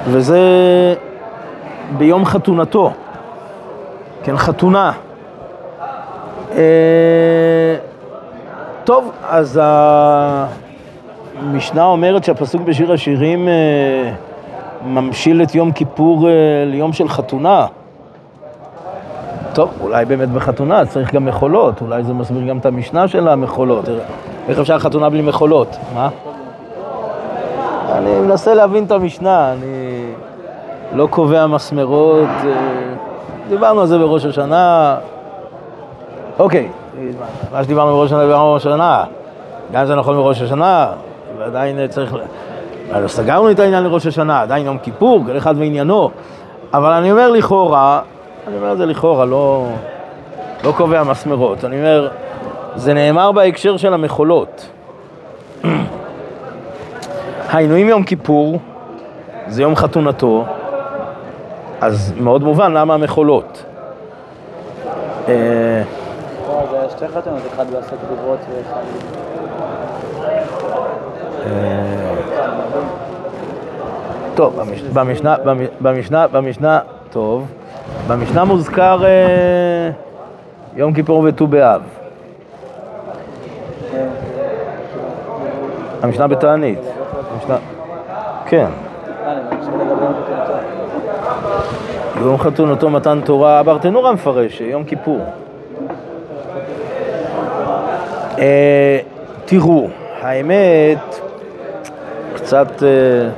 וזה 0.06 0.40
ביום 1.98 2.24
חתונתו. 2.24 2.92
כן, 4.28 4.36
חתונה. 4.36 4.92
אה, 6.56 7.76
טוב, 8.84 9.12
אז 9.28 9.60
המשנה 11.38 11.84
אומרת 11.84 12.24
שהפסוק 12.24 12.62
בשיר 12.62 12.92
השירים 12.92 13.48
אה, 13.48 14.12
ממשיל 14.86 15.42
את 15.42 15.54
יום 15.54 15.72
כיפור 15.72 16.28
אה, 16.28 16.32
ליום 16.66 16.92
של 16.92 17.08
חתונה. 17.08 17.66
טוב, 19.52 19.70
אולי 19.80 20.04
באמת 20.04 20.28
בחתונה 20.28 20.86
צריך 20.86 21.14
גם 21.14 21.24
מחולות, 21.24 21.80
אולי 21.80 22.04
זה 22.04 22.12
מסביר 22.12 22.48
גם 22.48 22.58
את 22.58 22.66
המשנה 22.66 23.08
של 23.08 23.28
המחולות. 23.28 23.84
איך 24.48 24.58
אפשר 24.58 24.78
חתונה 24.78 25.10
בלי 25.10 25.22
מחולות? 25.22 25.76
מה? 25.94 26.08
אני 27.92 28.20
מנסה 28.20 28.54
להבין 28.54 28.84
את 28.84 28.92
המשנה, 28.92 29.52
אני 29.52 30.04
לא 30.92 31.06
קובע 31.10 31.46
מסמרות. 31.46 32.28
דיברנו 33.48 33.80
על 33.80 33.86
זה 33.86 33.98
בראש 33.98 34.24
השנה. 34.24 34.96
אוקיי, 36.38 36.68
מה 37.52 37.64
שדיברנו 37.64 37.96
בראש 37.96 38.06
השנה, 38.06 38.24
דיברנו 38.24 38.44
בראש 38.50 38.66
השנה. 38.66 39.04
גם 39.72 39.86
זה 39.86 39.94
נכון 39.94 40.16
בראש 40.16 40.42
השנה, 40.42 40.86
ועדיין 41.38 41.86
צריך... 41.86 42.16
אז 42.92 43.10
סגרנו 43.10 43.50
את 43.50 43.58
העניין 43.58 43.84
לראש 43.84 44.06
השנה, 44.06 44.40
עדיין 44.40 44.66
יום 44.66 44.78
כיפור, 44.78 45.24
כל 45.26 45.36
אחד 45.36 45.54
ועניינו. 45.58 46.10
אבל 46.74 46.92
אני 46.92 47.10
אומר 47.10 47.30
לכאורה, 47.30 48.00
אני 48.48 48.56
אומר 48.56 48.72
את 48.72 48.78
זה 48.78 48.86
לכאורה, 48.86 49.24
לא, 49.24 49.66
לא 50.64 50.72
קובע 50.76 51.02
מסמרות. 51.02 51.64
אני 51.64 51.76
אומר, 51.78 52.08
זה 52.76 52.94
נאמר 52.94 53.32
בהקשר 53.32 53.76
של 53.76 53.94
המחולות. 53.94 54.66
היינו, 57.52 57.76
אם 57.76 57.88
יום 57.88 58.04
כיפור 58.04 58.58
זה 59.48 59.62
יום 59.62 59.76
חתונתו, 59.76 60.44
אז 61.80 62.12
מאוד 62.20 62.42
מובן 62.42 62.72
למה 62.72 62.94
המחולות. 62.94 63.64
אה. 65.28 65.82
אה, 71.46 72.14
טוב, 74.34 74.60
במשנה, 74.92 75.36
במשנה, 75.80 76.26
במשנה, 76.28 76.78
טוב, 77.10 77.46
במשנה 78.08 78.44
מוזכר 78.44 79.04
אה, 79.04 79.90
יום 80.76 80.92
כיפור 80.92 81.24
וט"ו 81.24 81.46
באב. 81.46 81.82
המשנה 86.02 86.26
בתענית. 86.26 86.78
כן. 88.46 88.68
יום 92.20 92.38
חתונתו 92.38 92.90
מתן 92.90 93.20
תורה, 93.24 93.60
אברטנורה 93.60 94.12
מפרש, 94.12 94.60
יום 94.60 94.84
כיפור. 94.84 95.20
אה, 98.38 98.98
תראו, 99.44 99.88
האמת, 100.20 101.20
קצת 102.34 102.82
אה, 102.82 103.28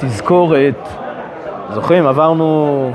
תזכורת, 0.00 0.88
זוכרים, 1.74 2.06
עברנו 2.06 2.90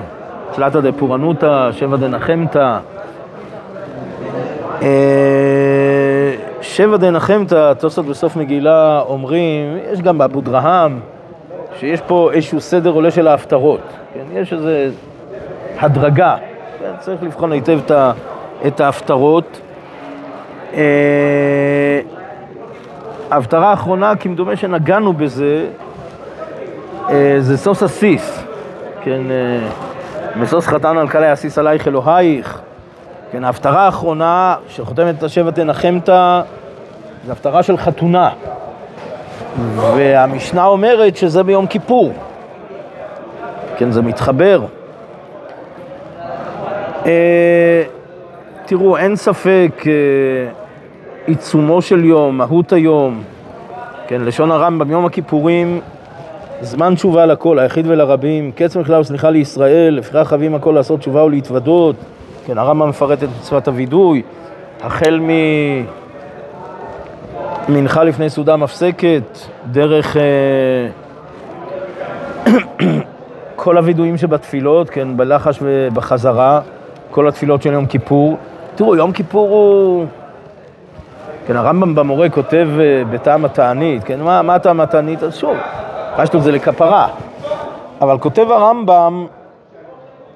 תלתא 0.52 0.80
דפורענותא, 0.80 1.72
שבע 1.72 1.98
דנחמתא. 1.98 2.78
אה, 4.82 6.34
שבע 6.62 6.98
דנחמתא, 6.98 7.74
תוספות 7.74 8.06
בסוף 8.06 8.36
מגילה 8.36 9.02
אומרים, 9.08 9.78
יש 9.92 10.02
גם 10.02 10.18
באבו 10.18 10.42
שיש 11.80 12.02
פה 12.02 12.30
איזשהו 12.34 12.62
סדר 12.62 12.90
עולה 12.90 13.12
של 13.12 13.28
ההפטרות. 13.28 13.82
כן, 14.14 14.24
יש 14.34 14.54
איזו 14.54 14.70
הדרגה, 15.80 16.36
כן, 16.80 16.92
צריך 17.00 17.24
לבחון 17.24 17.52
היטב 17.52 17.80
את 18.68 18.80
ההפטרות. 18.80 19.60
אה, 20.74 22.00
ההפטרה 23.32 23.70
האחרונה, 23.70 24.16
כמדומה 24.16 24.56
שנגענו 24.56 25.14
בזה, 25.14 25.66
אה, 27.10 27.36
זה 27.40 27.58
סוס 27.58 27.84
הסיס, 27.84 28.44
כן, 29.04 29.22
אה, 29.32 29.70
משוש 30.36 30.68
חתן 30.68 30.98
על 30.98 31.10
קלי 31.10 31.28
הסיס 31.28 31.58
עלייך 31.58 31.88
אלוהיך, 31.88 32.62
כן, 33.32 33.44
ההפטרה 33.44 33.86
האחרונה 33.86 34.56
שחותמת 34.70 35.16
את 35.18 35.24
השבע 35.24 35.52
תנחמת, 35.52 36.10
זה 37.26 37.32
הפטרה 37.32 37.64
של 37.64 37.78
חתונה, 37.78 38.30
והמשנה 39.96 40.66
אומרת 40.66 41.18
שזה 41.18 41.44
ביום 41.44 41.68
כיפור. 41.68 42.14
כן, 43.78 43.92
זה 43.92 44.02
מתחבר. 44.02 44.62
אה, 47.06 47.84
תראו, 48.66 48.98
אין 48.98 49.16
ספק, 49.16 49.84
אה, 49.88 49.92
עיצומו 51.26 51.82
של 51.82 52.06
יום, 52.06 52.38
מהות 52.38 52.74
היום, 52.74 53.24
כן, 54.08 54.22
לשון 54.22 54.52
הרמב"ם, 54.52 54.92
יום 54.92 55.06
הכיפורים, 55.06 55.80
זמן 56.62 56.96
תשובה 56.96 57.26
לכל, 57.26 57.60
היחיד 57.60 57.86
ולרבים, 57.88 58.52
קץ 58.52 58.76
מכלל 58.76 59.00
וסליחה 59.02 59.30
לישראל, 59.30 59.94
לפיכך 59.94 60.28
חייבים 60.28 60.56
הכל 60.56 60.72
לעשות 60.72 61.00
תשובה 61.00 61.24
ולהתוודות, 61.24 61.96
כן, 62.46 62.58
הרמב"ם 62.58 62.90
מפרט 62.90 63.24
את 63.24 63.30
מצוות 63.40 63.68
הווידוי, 63.68 64.22
החל 64.84 65.20
מ... 65.20 65.30
מנחה 67.70 68.04
לפני 68.04 68.30
סעודה 68.30 68.56
מפסקת, 68.56 69.38
דרך 69.72 70.18
אה, 70.18 70.22
כל 73.56 73.78
הווידויים 73.78 74.18
שבתפילות, 74.18 74.90
כן, 74.90 75.18
בלחש 75.18 75.60
ובחזרה, 75.62 76.62
כל 77.12 77.28
התפילות 77.28 77.62
של 77.62 77.74
יום 77.74 77.86
כיפור. 77.86 78.38
תראו, 78.76 78.96
יום 78.96 79.12
כיפור 79.12 79.50
הוא... 79.50 80.06
כן, 81.48 81.56
הרמב"ם 81.56 81.96
במורה 81.96 82.30
כותב 82.30 82.68
אה, 82.80 83.04
בטעם 83.12 83.46
התענית, 83.46 84.04
כן, 84.04 84.20
מה, 84.20 84.42
מה 84.42 84.60
טעם 84.60 84.82
התענית? 84.82 85.24
אז 85.24 85.36
שוב, 85.36 85.58
פשטות 86.18 86.44
זה 86.44 86.52
לכפרה. 86.52 87.08
אבל 88.02 88.18
כותב 88.18 88.52
הרמב"ם, 88.52 89.26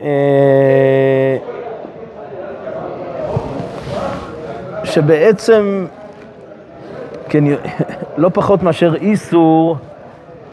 אה, 0.02 0.08
שבעצם, 4.84 5.86
כן, 7.29 7.43
לא 8.17 8.29
פחות 8.33 8.63
מאשר 8.63 8.95
איסור, 8.95 9.77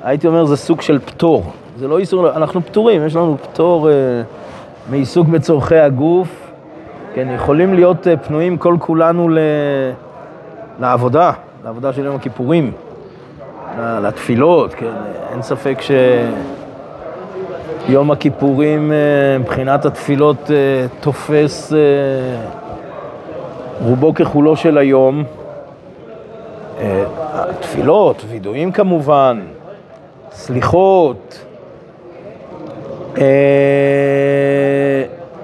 הייתי 0.05 0.27
אומר 0.27 0.45
זה 0.45 0.57
סוג 0.57 0.81
של 0.81 0.99
פטור. 0.99 1.45
זה 1.79 1.89
לא 1.89 1.99
איסור, 1.99 2.31
אנחנו 2.31 2.61
פטורים, 2.61 3.07
יש 3.07 3.17
לנו 3.17 3.37
פטור 3.43 3.91
אה, 3.91 3.95
מעיסוק 4.91 5.29
בצורכי 5.29 5.79
הגוף, 5.79 6.51
כן, 7.15 7.29
יכולים 7.35 7.75
להיות 7.75 8.07
אה, 8.07 8.17
פנויים 8.17 8.57
כל 8.57 8.77
כולנו 8.79 9.29
ל... 9.29 9.39
לעבודה, 10.81 11.33
לעבודה 11.65 11.93
של 11.93 12.05
יום 12.05 12.17
הכיפורים, 12.17 12.73
לתפילות, 13.79 14.75
כן, 14.75 14.93
אין 15.33 15.43
ספק 15.43 15.79
שיום 17.87 18.11
הכיפורים 18.11 18.93
אה, 18.93 19.39
מבחינת 19.39 19.85
התפילות 19.85 20.51
אה, 20.51 20.87
תופס 21.01 21.73
אה, 21.73 21.79
רובו 23.81 24.15
ככולו 24.15 24.57
של 24.57 24.79
היום. 24.79 25.25
תפילות, 27.61 28.25
וידויים 28.29 28.73
כמובן, 28.73 29.47
סליחות, 30.33 31.45
אה, 33.19 33.25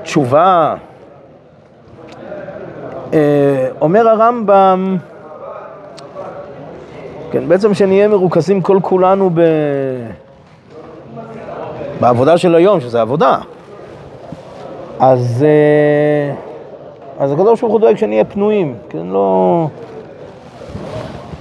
תשובה. 0.03 0.75
אה, 3.15 3.69
אומר 3.81 4.09
הרמב"ם, 4.09 4.97
כן, 7.31 7.49
בעצם 7.49 7.75
שנהיה 7.75 8.09
מרוכזים 8.09 8.61
כל 8.61 8.79
כולנו 8.83 9.31
ב... 9.35 9.41
בעבודה 12.01 12.39
של 12.39 12.55
היום, 12.55 12.81
שזה 12.81 13.01
עבודה. 13.01 13.39
אז, 14.99 15.45
אה, 15.49 16.35
אז 17.19 17.33
הקדוש 17.33 17.61
ברוך 17.61 17.73
הוא 17.73 17.81
דואג 17.81 17.97
שנהיה 17.97 18.25
פנויים, 18.25 18.75
כן, 18.89 19.07
לא... 19.07 19.67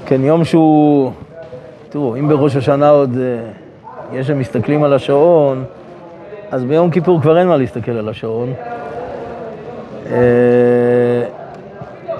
כן, 0.06 0.24
יום 0.24 0.46
שהוא... 0.46 1.12
תראו, 1.90 2.16
אם 2.16 2.28
בראש 2.28 2.56
השנה 2.56 2.90
עוד 2.90 3.18
יש 4.14 4.28
שמסתכלים 4.28 4.84
על 4.84 4.94
השעון, 4.94 5.64
אז 6.52 6.64
ביום 6.64 6.92
כיפור 6.92 7.22
כבר 7.22 7.38
אין 7.38 7.48
מה 7.48 7.58
להסתכל 7.58 7.92
על 7.92 8.10
השעון. 8.10 8.54
אה, 10.12 10.18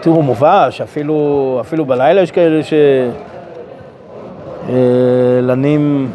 תראו, 0.02 0.22
מובא 0.22 0.70
שאפילו 0.70 1.86
בלילה 1.88 2.22
יש 2.22 2.32
כאלה 2.32 2.60
שלנים 5.44 6.12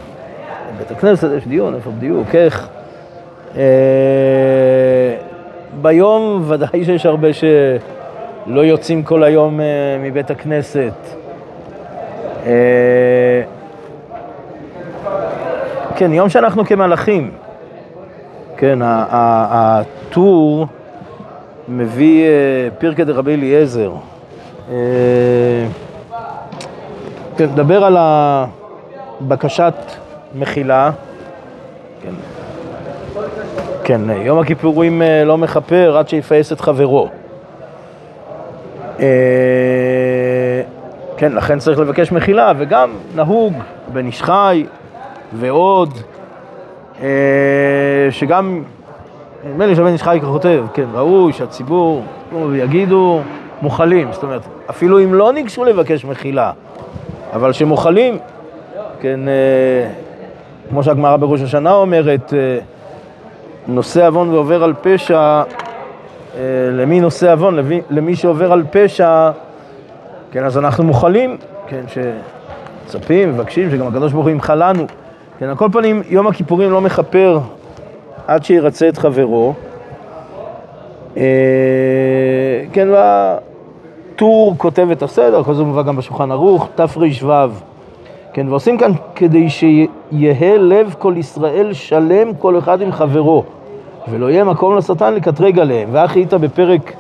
בבית 0.75 0.91
הכנסת 0.91 1.29
יש 1.37 1.47
דיון, 1.47 1.75
איפה 1.75 1.91
בדיוק, 1.91 2.35
איך. 2.35 2.69
אה, 3.57 3.63
ביום 5.81 6.45
ודאי 6.49 6.85
שיש 6.85 7.07
הרבה 7.07 7.29
שלא 7.33 8.61
יוצאים 8.61 9.03
כל 9.03 9.25
היום 9.25 9.61
אה, 9.61 9.67
מבית 10.01 10.31
הכנסת. 10.31 11.20
אה, 12.47 13.43
כן, 15.97 16.13
יום 16.13 16.29
שאנחנו 16.29 16.65
כמלאכים. 16.65 17.31
כן, 18.57 18.79
הטור 18.83 20.67
מביא 21.69 22.25
אה, 22.25 22.29
פרקי 22.79 23.05
דרבי 23.05 23.35
אליעזר. 23.35 23.93
אה, 24.71 24.77
כן, 27.37 27.45
נדבר 27.45 27.85
על 27.85 27.97
הבקשת 29.21 29.75
מחילה. 30.35 30.91
כן, 32.03 32.15
כן, 33.85 34.01
יום 34.11 34.39
הכיפורים 34.39 35.03
לא 35.27 35.39
מכפר 35.39 35.97
עד 35.97 36.09
שיפייס 36.09 36.53
את 36.53 36.61
חברו. 36.61 37.09
כן, 41.21 41.33
לכן 41.33 41.59
צריך 41.59 41.79
לבקש 41.79 42.13
מחילה, 42.13 42.53
וגם 42.59 42.91
נהוג 43.15 43.55
בן 43.93 44.07
איש 44.07 44.23
חי 44.23 44.67
ועוד, 45.33 45.99
אה, 47.03 47.09
שגם, 48.11 48.63
נדמה 49.45 49.67
לי 49.67 49.77
שבן 49.77 49.87
איש 49.87 50.03
חי 50.03 50.19
כך 50.23 50.29
כותב, 50.29 50.65
כן, 50.75 50.85
ראוי 50.95 51.33
שהציבור 51.33 52.03
יגידו 52.55 53.21
מוחלים, 53.63 54.13
זאת 54.13 54.23
אומרת, 54.23 54.41
אפילו 54.71 55.05
אם 55.05 55.15
לא 55.15 55.33
ניגשו 55.33 55.65
לבקש 55.65 56.05
מחילה, 56.05 56.53
אבל 57.33 57.53
שמוחלים, 57.53 58.19
כן, 59.01 59.21
אה, 59.29 59.91
כמו 60.71 60.83
שהגמרא 60.83 61.17
בראש 61.17 61.41
השנה 61.41 61.73
אומרת, 61.73 62.35
אה, 62.35 62.59
נושא 63.69 64.07
עוון 64.07 64.31
ועובר 64.31 64.65
על 64.65 64.75
פשע, 64.83 65.43
למי 66.73 67.01
נושא 67.01 67.33
עוון? 67.33 67.57
למי 67.91 68.17
שעובר 68.17 68.53
על 68.53 68.65
פשע, 68.71 69.31
כן, 70.33 70.45
אז 70.45 70.59
אנחנו 70.59 70.85
מוחלים, 70.85 71.37
כן, 71.67 71.85
שמצפים, 71.89 73.29
מבקשים, 73.29 73.71
שגם 73.71 73.87
הקדוש 73.87 74.13
ברוך 74.13 74.25
הוא 74.25 74.31
ימחל 74.31 74.71
לנו. 74.71 74.85
כן, 75.39 75.47
על 75.47 75.57
כל 75.57 75.69
פנים, 75.73 76.03
יום 76.09 76.27
הכיפורים 76.27 76.71
לא 76.71 76.81
מכפר 76.81 77.39
עד 78.27 78.45
שירצה 78.45 78.89
את 78.89 78.99
חברו. 78.99 79.55
אה, 81.17 81.23
כן, 82.73 82.89
והטור 82.91 84.55
כותב 84.59 84.89
את 84.93 85.03
הסדר, 85.03 85.43
כל 85.43 85.55
זה 85.55 85.63
מובא 85.63 85.83
גם 85.83 85.97
בשולחן 85.97 86.31
ערוך, 86.31 86.69
תר"ו. 86.75 87.31
כן, 88.33 88.49
ועושים 88.49 88.79
כאן 88.79 88.93
כדי 89.15 89.51
שיהא 89.51 90.57
לב 90.59 90.95
כל 90.99 91.15
ישראל 91.17 91.73
שלם 91.73 92.35
כל 92.35 92.59
אחד 92.59 92.83
עם 92.83 92.93
חברו, 92.93 93.45
ולא 94.09 94.31
יהיה 94.31 94.45
מקום 94.45 94.77
לשטן 94.77 95.15
לקטרג 95.15 95.59
עליהם. 95.59 95.89
ואחי 95.93 96.21
איתה 96.21 96.39
בפרק 96.39 96.93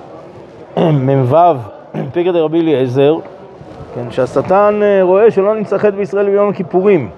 מ"ו, 0.77 1.37
פרק 2.12 2.26
דרבי 2.26 2.61
אליעזר, 2.61 3.14
כן, 3.94 4.11
שהשטן 4.11 4.81
אה, 4.83 5.03
רואה 5.03 5.31
שלא 5.31 5.55
נמצא 5.55 5.79
חטא 5.79 5.96
בישראל 5.96 6.31
ביום 6.31 6.48
הכיפורים. 6.48 7.11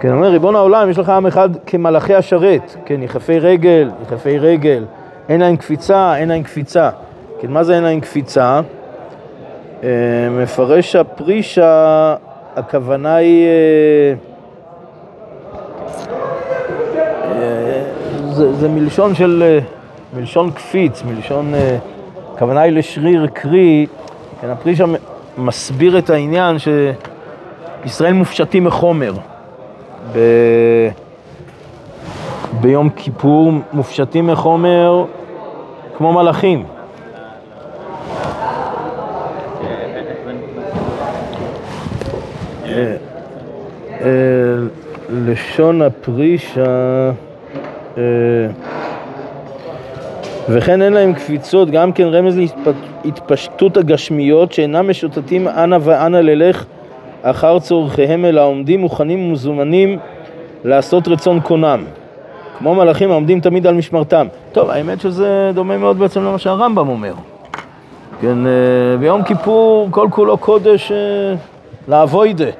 כן, 0.00 0.12
אומר, 0.12 0.28
ריבון 0.28 0.56
העולם, 0.56 0.90
יש 0.90 0.98
לך 0.98 1.08
עם 1.08 1.26
אחד 1.26 1.48
כמלאכי 1.66 2.14
השרת, 2.14 2.76
כן, 2.84 3.02
יחפי 3.02 3.38
רגל, 3.38 3.90
יחפי 4.02 4.38
רגל, 4.38 4.84
אין 5.28 5.40
להם 5.40 5.56
קפיצה, 5.56 6.16
אין 6.16 6.28
להם 6.28 6.42
קפיצה. 6.42 6.90
כן, 7.40 7.50
מה 7.50 7.64
זה 7.64 7.74
אין 7.74 7.82
להם 7.82 8.00
קפיצה? 8.00 8.60
אה, 9.84 9.88
מפרש 10.30 10.96
הפרישה, 10.96 12.14
הכוונה 12.56 13.14
היא... 13.14 13.46
אה, 13.46 14.14
אה, 17.32 17.82
זה, 18.30 18.52
זה 18.52 18.68
מלשון 18.68 19.14
של... 19.14 19.42
אה, 19.46 19.58
מלשון 20.16 20.50
קפיץ, 20.50 21.02
מלשון... 21.02 21.52
הכוונה 22.36 22.60
היא 22.60 22.72
לשריר 22.72 23.26
קרי, 23.26 23.86
כן, 24.40 24.50
הפרישה 24.50 24.84
מסביר 25.38 25.98
את 25.98 26.10
העניין 26.10 26.56
שישראל 26.58 28.12
מופשטים 28.12 28.64
מחומר. 28.64 29.12
ב... 30.12 30.18
ביום 32.60 32.90
כיפור 32.90 33.52
מופשטים 33.72 34.26
מחומר 34.26 35.04
כמו 35.96 36.12
מלאכים. 36.12 36.64
אה, 42.64 42.96
אה, 44.00 44.06
לשון 45.10 45.82
הפרישה, 45.82 47.10
אה, 47.98 48.02
וכן 50.48 50.82
אין 50.82 50.92
להם 50.92 51.14
קפיצות, 51.14 51.70
גם 51.70 51.92
כן 51.92 52.04
רמז 52.04 52.38
להתפשטות 53.04 53.76
הגשמיות 53.76 54.52
שאינם 54.52 54.90
משוטטים 54.90 55.48
אנה 55.48 55.78
ואנה 55.80 56.20
ללך 56.20 56.64
אחר 57.22 57.58
צורכיהם 57.58 58.24
אלא 58.24 58.44
עומדים 58.44 58.80
מוכנים 58.80 59.28
ומזומנים 59.28 59.98
לעשות 60.64 61.08
רצון 61.08 61.40
קונם. 61.40 61.84
כמו 62.58 62.74
מלאכים 62.74 63.10
העומדים 63.10 63.40
תמיד 63.40 63.66
על 63.66 63.74
משמרתם. 63.74 64.26
טוב, 64.52 64.70
האמת 64.70 65.00
שזה 65.00 65.50
דומה 65.54 65.78
מאוד 65.78 65.98
בעצם 65.98 66.24
למה 66.24 66.38
שהרמב"ם 66.38 66.88
אומר. 66.88 67.12
כן, 68.20 68.46
אה, 68.46 68.96
ביום 69.00 69.22
כיפור 69.22 69.88
כל 69.90 70.08
כולו 70.10 70.38
קודש 70.38 70.92
אה, 70.92 70.96
לאבוידה. 71.88 72.50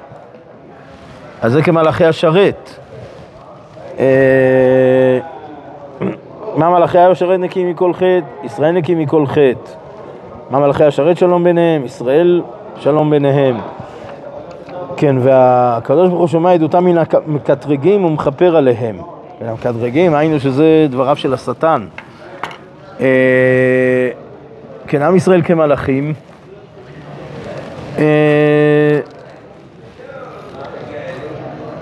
אז 1.42 1.53
זה 1.53 1.62
כמלאכי 1.62 2.05
השרת. 2.05 2.79
מה 6.56 6.70
מלאכי 6.70 6.98
השרת 6.98 7.40
נקיים 7.40 7.70
מכל 7.70 7.92
חטא? 7.94 8.20
ישראל 8.44 8.72
נקיים 8.72 8.98
מכל 8.98 9.26
חטא. 9.26 9.70
מה 10.50 10.58
מלאכי 10.58 10.84
השרת 10.84 11.16
שלום 11.18 11.44
ביניהם? 11.44 11.84
ישראל 11.84 12.42
שלום 12.76 13.10
ביניהם. 13.10 13.56
כן, 14.96 15.16
והקדוש 15.20 16.08
ברוך 16.08 16.20
הוא 16.20 16.28
שומע 16.28 16.52
עדותם 16.52 16.84
מן 16.84 16.96
המקטרגים 17.26 18.04
ומכפר 18.04 18.56
עליהם. 18.56 18.96
המקטרגים, 19.40 20.14
היינו 20.14 20.40
שזה 20.40 20.86
דבריו 20.90 21.16
של 21.16 21.34
השטן. 21.34 21.86
אה, 23.00 23.06
כן, 24.86 25.02
עם 25.02 25.16
ישראל 25.16 25.42
כמלאכים. 25.42 26.14
אה, 27.98 29.00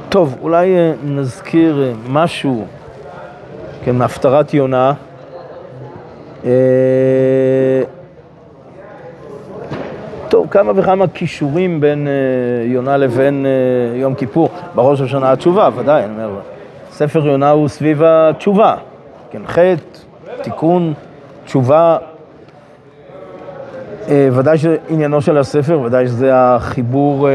טוב, 0.08 0.36
אולי 0.42 0.76
אה, 0.76 0.92
נזכיר 1.04 1.82
אה, 1.82 1.92
משהו, 2.08 2.64
כן, 3.84 3.96
מהפטרת 3.96 4.54
יונה. 4.54 4.92
אה, 6.44 6.50
טוב, 10.28 10.46
כמה 10.50 10.72
וכמה 10.76 11.06
כישורים 11.08 11.80
בין 11.80 12.08
אה, 12.08 12.12
יונה 12.66 12.96
לבין 12.96 13.46
אה, 13.46 13.98
יום 13.98 14.14
כיפור. 14.14 14.48
בראש 14.74 15.00
השנה 15.00 15.32
התשובה, 15.32 15.68
ודאי, 15.76 16.04
אני 16.04 16.24
אומר, 16.24 16.40
ספר 16.90 17.26
יונה 17.26 17.50
הוא 17.50 17.68
סביב 17.68 18.02
התשובה. 18.02 18.76
כן, 19.30 19.42
חטא, 19.46 19.76
תיקון, 20.42 20.94
תשובה. 21.44 21.96
ודאי 24.08 24.58
שעניינו 24.58 25.20
של 25.20 25.38
הספר, 25.38 25.80
ודאי 25.80 26.06
שזה 26.06 26.30
החיבור 26.34 27.28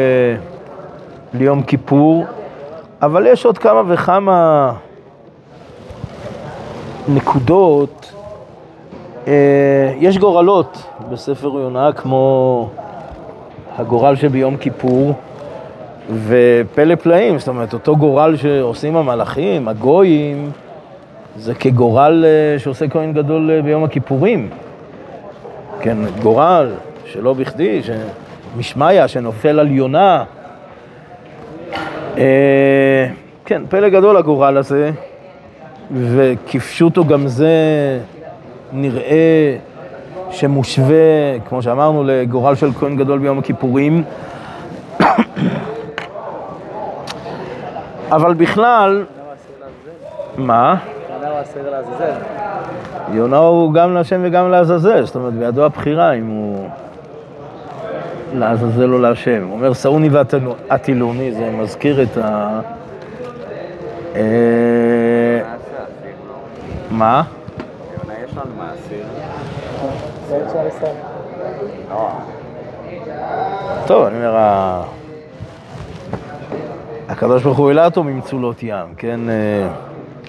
ליום 1.33 1.63
כיפור, 1.63 2.25
אבל 3.01 3.27
יש 3.27 3.45
עוד 3.45 3.57
כמה 3.57 3.81
וכמה 3.87 4.73
נקודות. 7.09 8.13
אה, 9.27 9.93
יש 9.99 10.17
גורלות 10.17 10.83
בספר 11.11 11.47
יונה 11.47 11.91
כמו 11.91 12.69
הגורל 13.77 14.15
שביום 14.15 14.57
כיפור, 14.57 15.13
ופלא 16.25 16.95
פלאים, 16.95 17.39
זאת 17.39 17.47
אומרת, 17.47 17.73
אותו 17.73 17.97
גורל 17.97 18.35
שעושים 18.35 18.95
המלאכים, 18.95 19.67
הגויים, 19.67 20.51
זה 21.35 21.55
כגורל 21.55 22.25
אה, 22.25 22.59
שעושה 22.59 22.87
כהן 22.87 23.13
גדול 23.13 23.51
אה, 23.51 23.61
ביום 23.61 23.83
הכיפורים. 23.83 24.49
כן, 25.81 25.97
גורל 26.21 26.71
שלא 27.05 27.33
בכדי, 27.33 27.81
משמיא 28.57 29.07
שנופל 29.07 29.59
על 29.59 29.71
יונה. 29.71 30.23
כן, 33.45 33.61
פלא 33.69 33.89
גדול 33.89 34.17
הגורל 34.17 34.57
הזה, 34.57 34.91
וכפשוטו 35.91 37.05
גם 37.05 37.27
זה 37.27 37.53
נראה 38.73 39.57
שמושווה, 40.31 41.39
כמו 41.49 41.61
שאמרנו, 41.61 42.03
לגורל 42.03 42.55
של 42.55 42.71
כהן 42.73 42.95
גדול 42.95 43.19
ביום 43.19 43.39
הכיפורים. 43.39 44.03
אבל 48.11 48.33
בכלל, 48.33 49.05
מה? 50.37 50.75
יונה 53.13 53.37
הוא 53.37 53.73
גם 53.73 53.93
להשם 53.93 54.21
וגם 54.23 54.51
לעזאזל, 54.51 55.05
זאת 55.05 55.15
אומרת, 55.15 55.33
בידו 55.33 55.65
הבחירה 55.65 56.13
אם 56.13 56.27
הוא 56.27 56.69
לעזאזל 58.33 58.93
או 58.93 58.97
להשם. 58.99 59.43
הוא 59.43 59.51
אומר, 59.53 59.73
שאוני 59.73 60.09
והטילוני, 60.09 61.31
זה 61.31 61.51
מזכיר 61.51 62.03
את, 62.03 62.17
ה... 62.17 62.59
מה? 66.91 67.23
יונה 68.03 68.13
יש 68.25 68.31
לנו 68.37 68.51
מעשיר. 68.57 69.05
טוב, 73.87 74.05
אני 74.05 74.15
אומר, 74.15 74.81
הקדוש 77.09 77.43
ברוך 77.43 77.57
הוא 77.57 77.67
העלה 77.67 77.85
אותו 77.85 78.03
ממצולות 78.03 78.63
ים, 78.63 78.95
כן? 78.97 79.19
אה, 79.29 79.67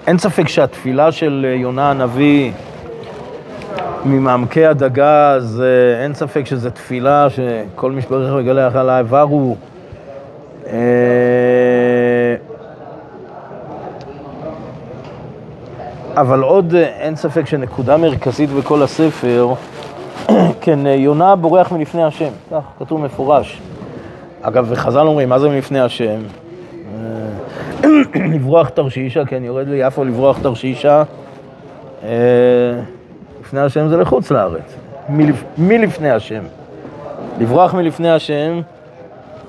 אין 0.07 0.17
ספק 0.17 0.47
שהתפילה 0.47 1.11
של 1.11 1.45
אה, 1.49 1.55
יונה 1.55 1.91
הנביא 1.91 2.51
ממעמקי 4.05 4.65
הדגז, 4.65 5.61
אה, 5.61 6.03
אין 6.03 6.13
ספק 6.13 6.45
שזו 6.45 6.69
תפילה 6.69 7.27
שכל 7.29 7.91
מי 7.91 8.01
שברך 8.01 8.33
וגלח 8.35 8.75
על 8.75 8.89
האיבר 8.89 9.21
הוא... 9.21 9.57
אה, 10.67 10.73
אבל 16.15 16.41
עוד 16.41 16.75
אה, 16.75 16.83
אין 16.83 17.15
ספק 17.15 17.45
שנקודה 17.45 17.97
מרכזית 17.97 18.49
בכל 18.49 18.83
הספר, 18.83 19.53
כן, 20.61 20.87
אה, 20.87 20.91
יונה 20.91 21.35
בורח 21.35 21.71
מלפני 21.71 22.03
השם, 22.03 22.29
כך 22.51 22.63
כתוב 22.79 23.01
מפורש. 23.01 23.61
אגב, 24.41 24.65
וחז"ל 24.69 25.07
אומרים, 25.07 25.29
מה 25.29 25.39
זה 25.39 25.49
מלפני 25.49 25.79
השם? 25.79 26.19
אה, 27.83 27.89
לברוח 28.33 28.69
תרשישה, 28.69 29.25
כן, 29.25 29.43
יורד 29.43 29.67
ליפו 29.67 30.03
לברוח 30.03 30.39
תרשישה. 30.41 31.03
לפני 33.41 33.59
השם 33.59 33.87
זה 33.87 33.97
לחוץ 33.97 34.31
לארץ, 34.31 34.75
מלפ... 35.09 35.43
מלפני 35.57 36.11
השם. 36.11 36.43
לברוח 37.39 37.73
מלפני 37.73 38.11
השם, 38.11 38.61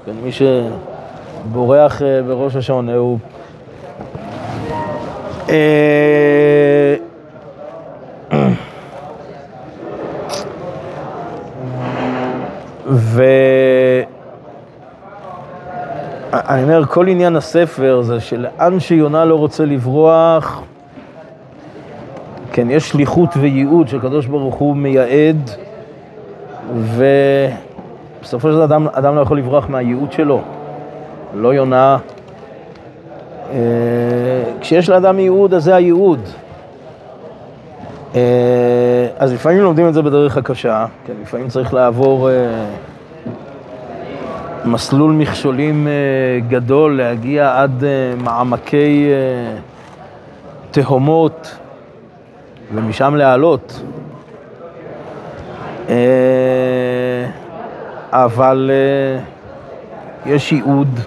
כן, 0.06 0.12
מי 0.22 0.30
שבורח 0.32 2.02
בראש 2.26 2.56
השעונה 2.56 2.94
הוא... 2.94 3.18
אה, 5.48 6.94
ו... 12.86 13.24
אני 16.32 16.62
אומר, 16.62 16.86
כל 16.86 17.08
עניין 17.08 17.36
הספר 17.36 18.02
זה 18.02 18.20
שלאן 18.20 18.80
שיונה 18.80 19.24
לא 19.24 19.34
רוצה 19.34 19.64
לברוח, 19.64 20.62
כן, 22.52 22.70
יש 22.70 22.88
שליחות 22.88 23.30
וייעוד 23.36 23.88
שהקדוש 23.88 24.26
ברוך 24.26 24.54
הוא 24.54 24.76
מייעד, 24.76 25.50
ובסופו 26.74 28.48
של 28.48 28.54
דבר 28.54 28.64
אדם, 28.64 28.86
אדם 28.92 29.16
לא 29.16 29.20
יכול 29.20 29.38
לברוח 29.38 29.68
מהייעוד 29.68 30.12
שלו. 30.12 30.40
לא 31.34 31.54
יונה. 31.54 31.98
אה, 33.52 33.58
כשיש 34.60 34.88
לאדם 34.88 35.18
ייעוד, 35.18 35.54
אז 35.54 35.64
זה 35.64 35.74
הייעוד. 35.74 36.20
אה, 38.14 38.20
אז 39.18 39.32
לפעמים 39.32 39.60
לומדים 39.60 39.88
את 39.88 39.94
זה 39.94 40.02
בדרך 40.02 40.36
הקשה, 40.36 40.86
כן, 41.06 41.12
לפעמים 41.22 41.48
צריך 41.48 41.74
לעבור 41.74 42.30
אה, 42.30 42.34
מסלול 44.64 45.12
מכשולים 45.12 45.88
גדול, 46.48 46.96
להגיע 46.96 47.62
עד 47.62 47.84
מעמקי 48.24 49.08
תהומות 50.70 51.56
ומשם 52.74 53.14
לעלות. 53.14 53.82
אבל 58.12 58.70
יש 60.26 60.52
ייעוד, 60.52 61.00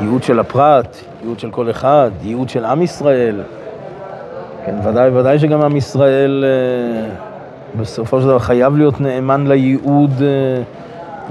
ייעוד 0.00 0.22
של 0.22 0.40
הפרט, 0.40 0.96
ייעוד 1.22 1.38
של 1.38 1.50
כל 1.50 1.70
אחד, 1.70 2.10
ייעוד 2.22 2.48
של 2.48 2.64
עם 2.64 2.82
ישראל. 2.82 3.40
כן, 4.66 4.74
ודאי, 4.84 5.10
ודאי 5.10 5.38
שגם 5.38 5.62
עם 5.62 5.76
ישראל 5.76 6.44
אה, 6.46 7.08
בסופו 7.80 8.20
של 8.20 8.26
דבר 8.26 8.38
חייב 8.38 8.76
להיות 8.76 9.00
נאמן 9.00 9.46
לייעוד 9.46 10.10
אה, 10.22 10.62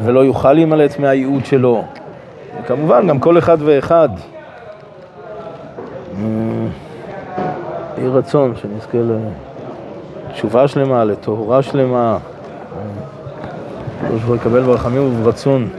ולא 0.04 0.20
יוכל 0.20 0.54
להימלט 0.54 1.00
מהייעוד 1.00 1.46
שלו. 1.46 1.84
וכמובן, 2.64 3.08
גם 3.08 3.20
כל 3.20 3.38
אחד 3.38 3.58
ואחד. 3.60 4.10
אה, 6.20 6.26
יהי 7.98 8.08
רצון 8.08 8.54
שנזכה 8.56 8.98
לתשובה 10.30 10.68
שלמה, 10.68 11.04
לטהרה 11.04 11.62
שלמה. 11.62 12.18
ברוך 14.10 14.26
הוא 14.26 14.36
יקבל 14.36 14.62
ברחמים 14.62 15.02
וברצון. 15.02 15.70